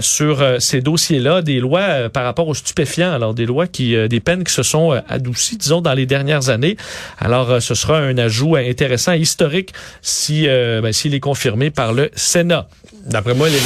sur 0.00 0.44
ces 0.58 0.80
dossiers-là, 0.80 1.42
des 1.42 1.58
lois 1.58 2.08
par 2.10 2.24
rapport 2.24 2.48
aux 2.48 2.54
stupéfiants. 2.54 3.12
Alors 3.12 3.34
des 3.34 3.46
lois 3.46 3.66
qui, 3.66 3.96
des 4.08 4.20
peines 4.20 4.44
qui 4.44 4.52
se 4.52 4.62
sont 4.62 4.92
adoucies, 5.08 5.56
disons, 5.56 5.80
dans 5.80 5.94
les 5.94 6.06
dernières 6.06 6.48
années. 6.48 6.76
Alors 7.18 7.60
ce 7.62 7.74
sera 7.74 7.98
un 7.98 8.18
ajout 8.18 8.56
intéressant 8.56 9.12
historique 9.12 9.72
si 10.02 10.46
ben, 10.46 10.92
s'il 10.92 11.14
est 11.14 11.20
confirmé 11.20 11.70
par 11.70 11.92
le 11.92 12.10
Sénat. 12.14 12.68
D'après 13.06 13.34
moi, 13.34 13.48
les 13.48 13.58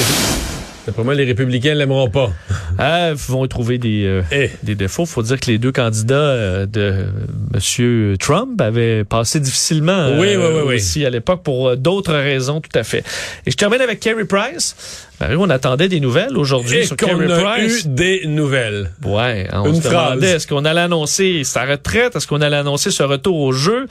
D'après 0.86 1.02
moi, 1.02 1.14
les 1.14 1.24
républicains 1.24 1.74
l'aimeront 1.74 2.10
pas. 2.10 2.30
ah, 2.78 3.10
ils 3.10 3.16
vont 3.32 3.46
trouver 3.46 3.78
des, 3.78 4.04
euh, 4.04 4.22
eh. 4.30 4.50
des 4.62 4.74
défauts. 4.74 5.06
faut 5.06 5.22
dire 5.22 5.40
que 5.40 5.50
les 5.50 5.58
deux 5.58 5.72
candidats 5.72 6.14
euh, 6.14 6.66
de 6.66 7.06
M. 7.54 8.16
Trump 8.18 8.60
avaient 8.60 9.04
passé 9.04 9.40
difficilement 9.40 10.18
oui, 10.18 10.36
oui, 10.36 10.62
oui, 10.66 10.74
aussi 10.74 11.04
à 11.06 11.10
l'époque 11.10 11.42
pour 11.42 11.68
euh, 11.68 11.76
d'autres 11.76 12.14
raisons, 12.14 12.60
tout 12.60 12.78
à 12.78 12.84
fait. 12.84 13.04
Et 13.46 13.50
je 13.50 13.56
termine 13.56 13.80
avec 13.80 14.00
Kerry 14.00 14.24
Price. 14.24 15.08
Mario, 15.20 15.42
on 15.42 15.50
attendait 15.50 15.88
des 15.88 16.00
nouvelles 16.00 16.36
aujourd'hui 16.36 16.86
sur 16.86 16.96
Kerry 16.96 17.28
Price. 17.28 17.84
eu 17.84 17.88
des 17.88 18.22
nouvelles. 18.26 18.90
Ouais, 19.04 19.48
on 19.52 19.72
se 19.74 19.88
demandait 19.88 20.32
est-ce 20.32 20.46
qu'on 20.46 20.64
allait 20.64 20.80
annoncer 20.80 21.42
sa 21.44 21.64
retraite, 21.64 22.16
est-ce 22.16 22.26
qu'on 22.26 22.40
allait 22.40 22.56
annoncer 22.56 22.90
ce 22.90 23.02
retour 23.02 23.36
au 23.38 23.52
jeu? 23.52 23.86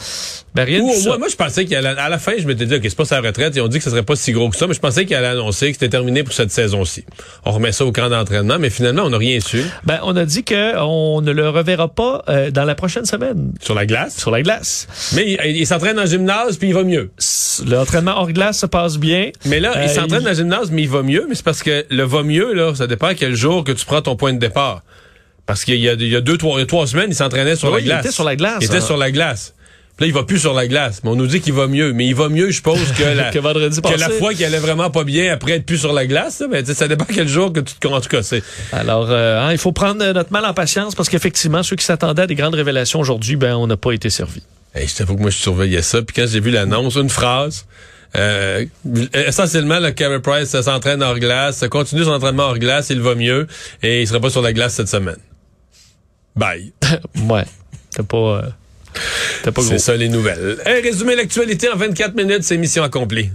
Ben, 0.54 0.64
rien 0.66 0.80
de 0.80 0.84
moi, 0.84 1.18
moi, 1.18 1.28
je 1.30 1.36
pensais 1.36 1.66
qu'à 1.66 1.82
la, 1.82 2.10
la 2.10 2.20
fin, 2.20 2.34
je 2.38 2.46
m'étais 2.46 2.66
dit, 2.66 2.76
OK, 2.76 2.82
c'est 2.84 2.96
pas 2.96 3.06
sa 3.06 3.22
retraite. 3.22 3.56
Ils 3.56 3.62
ont 3.62 3.68
dit 3.68 3.78
que 3.78 3.84
ce 3.84 3.90
serait 3.90 4.04
pas 4.04 4.16
si 4.16 4.32
gros 4.34 4.50
que 4.50 4.56
ça, 4.56 4.68
mais 4.68 4.74
je 4.74 4.80
pensais 4.80 5.06
qu'il 5.06 5.16
allait 5.16 5.28
annoncer 5.28 5.68
que 5.68 5.74
c'était 5.74 5.90
terminé 5.90 6.24
pour 6.24 6.34
cette 6.34 6.52
saison-ci. 6.52 7.06
On 7.46 7.52
remet 7.52 7.72
ça 7.72 7.86
au 7.86 7.92
camp 7.92 8.10
d'entraînement, 8.10 8.60
mais 8.60 8.70
finalement, 8.70 9.04
on 9.04 9.10
n'a 9.10 9.18
rien 9.18 9.40
su. 9.40 9.64
Ben, 9.86 10.00
on 10.04 10.16
a 10.16 10.26
dit 10.26 10.44
qu'on 10.44 11.22
ne 11.22 11.32
le 11.32 11.50
reverra 11.50 11.88
pas 11.88 12.24
euh, 12.30 12.52
dans 12.52 12.66
la 12.66 12.76
prochaine 12.76 13.06
semaine. 13.06 13.54
Sur 13.62 13.76
la 13.76 13.86
glace? 13.86 14.18
Sur 14.18 14.32
la 14.32 14.42
glace. 14.42 14.88
Mais 15.16 15.38
il, 15.46 15.66
s'entraîne 15.66 16.00
en 16.00 16.06
gymnase, 16.06 16.58
puis 16.58 16.70
il 16.70 16.74
va 16.74 16.84
mieux. 16.84 17.12
L'entraînement 17.66 18.18
hors 18.18 18.32
glace 18.32 18.60
se 18.60 18.66
passe 18.66 18.98
bien. 18.98 19.32
Mais 19.46 19.60
là, 19.60 19.74
il 19.84 19.90
euh, 19.90 19.94
s'entraîne 19.94 20.28
en 20.28 20.34
gymnase, 20.34 20.70
mais 20.72 20.84
il 20.84 20.90
va 20.90 21.02
mieux. 21.02 21.13
Mais 21.28 21.36
c'est 21.36 21.46
parce 21.46 21.64
que 21.64 21.86
le 21.90 22.04
va 22.04 22.24
mieux, 22.24 22.54
là, 22.54 22.74
ça 22.76 22.88
dépend 22.88 23.08
à 23.08 23.16
quel 23.16 23.36
jour 23.36 23.64
que 23.64 23.72
tu 23.72 23.86
prends 23.86 24.02
ton 24.02 24.16
point 24.16 24.34
de 24.34 24.40
départ. 24.40 24.84
Parce 25.46 25.66
qu'il 25.66 25.80
y 25.80 25.90
a, 25.90 25.94
il 25.94 26.08
y 26.08 26.16
a 26.16 26.22
deux, 26.22 26.38
trois, 26.38 26.64
trois 26.66 26.88
semaines, 26.88 27.10
il 27.10 27.16
s'entraînait 27.16 27.56
sur 27.56 27.70
la 27.70 27.82
glace. 27.82 28.02
Il 28.04 28.08
était 28.08 28.14
sur 28.14 28.24
la 28.24 28.36
glace. 28.36 28.58
Il 28.62 28.66
était 28.66 28.78
hein. 28.78 28.82
sur 28.82 28.98
la 28.98 29.12
glace. 29.12 29.54
Puis 29.98 30.06
là, 30.06 30.08
il 30.08 30.14
va 30.14 30.24
plus 30.24 30.40
sur 30.40 30.54
la 30.54 30.68
glace. 30.68 31.02
Mais 31.04 31.12
on 31.12 31.16
nous 31.16 31.28
dit 31.28 31.40
qu'il 31.40 31.54
va 31.54 31.68
mieux. 31.68 31.94
Mais 31.94 32.08
il 32.08 32.16
va 32.16 32.28
mieux, 32.28 32.48
je 32.48 32.56
suppose, 32.56 32.80
que 32.98 33.04
la, 33.16 33.30
que, 33.30 33.38
vendredi 33.38 33.80
que 33.80 34.00
la 34.00 34.10
fois 34.10 34.34
qu'il 34.34 34.44
allait 34.44 34.58
vraiment 34.58 34.90
pas 34.90 35.04
bien 35.04 35.32
après 35.32 35.54
être 35.54 35.66
plus 35.66 35.78
sur 35.78 35.94
la 35.94 36.08
glace. 36.08 36.42
Mais 36.50 36.66
ça 36.66 36.88
dépend 36.88 37.06
quel 37.06 37.28
jour 37.28 37.54
que 37.54 37.60
tu 37.60 37.76
te 37.76 37.88
en 37.88 38.02
tout 38.02 38.10
cas. 38.10 38.22
Alors, 38.72 39.08
euh, 39.12 39.40
hein, 39.40 39.52
il 39.52 39.60
faut 39.60 39.72
prendre 39.72 40.04
notre 40.14 40.32
mal 40.32 40.46
en 40.46 40.54
patience 40.54 40.96
parce 40.96 41.10
qu'effectivement, 41.10 41.62
ceux 41.62 41.76
qui 41.76 41.86
s'attendaient 41.86 42.24
à 42.24 42.28
des 42.28 42.36
grandes 42.36 42.56
révélations 42.56 43.00
aujourd'hui, 43.00 43.36
ben, 43.36 43.56
on 43.56 43.68
n'a 43.68 43.78
pas 43.78 43.92
été 43.92 44.10
servis. 44.10 44.42
Hey, 44.74 44.88
je 44.88 44.96
t'avoue 44.96 45.16
que 45.16 45.22
moi, 45.22 45.30
je 45.30 45.38
surveillais 45.38 45.84
ça. 45.84 46.02
Puis 46.02 46.16
quand 46.16 46.28
j'ai 46.28 46.40
vu 46.40 46.50
l'annonce, 46.50 46.96
une 46.96 47.10
phrase, 47.10 47.66
euh, 48.16 48.66
essentiellement, 49.14 49.80
le 49.80 49.92
Carey 49.92 50.22
Price 50.22 50.60
s'entraîne 50.62 51.02
hors 51.02 51.18
glace, 51.20 51.64
continue 51.70 52.04
son 52.04 52.12
entraînement 52.12 52.44
hors 52.44 52.60
glace, 52.60 52.90
il 52.90 53.02
va 53.02 53.16
mieux, 53.16 53.48
et 53.82 54.02
il 54.02 54.08
sera 54.08 54.20
pas 54.20 54.30
sur 54.30 54.42
la 54.42 54.54
glace 54.54 54.76
cette 54.76 54.90
semaine. 54.90 55.18
Bye. 56.36 56.72
ouais. 57.30 57.46
T'as 57.96 58.04
pas... 58.04 58.18
euh, 58.18 58.42
T'as 59.44 59.52
pas 59.52 59.62
gros. 59.62 59.72
C'est 59.72 59.80
ça 59.80 59.96
les 59.96 60.10
nouvelles. 60.10 60.58
Hey, 60.66 60.82
résumé 60.82 61.16
l'actualité 61.16 61.70
en 61.70 61.76
24 61.76 62.16
minutes, 62.16 62.44
c'est 62.44 62.58
mission 62.58 62.84
accomplie. 62.84 63.32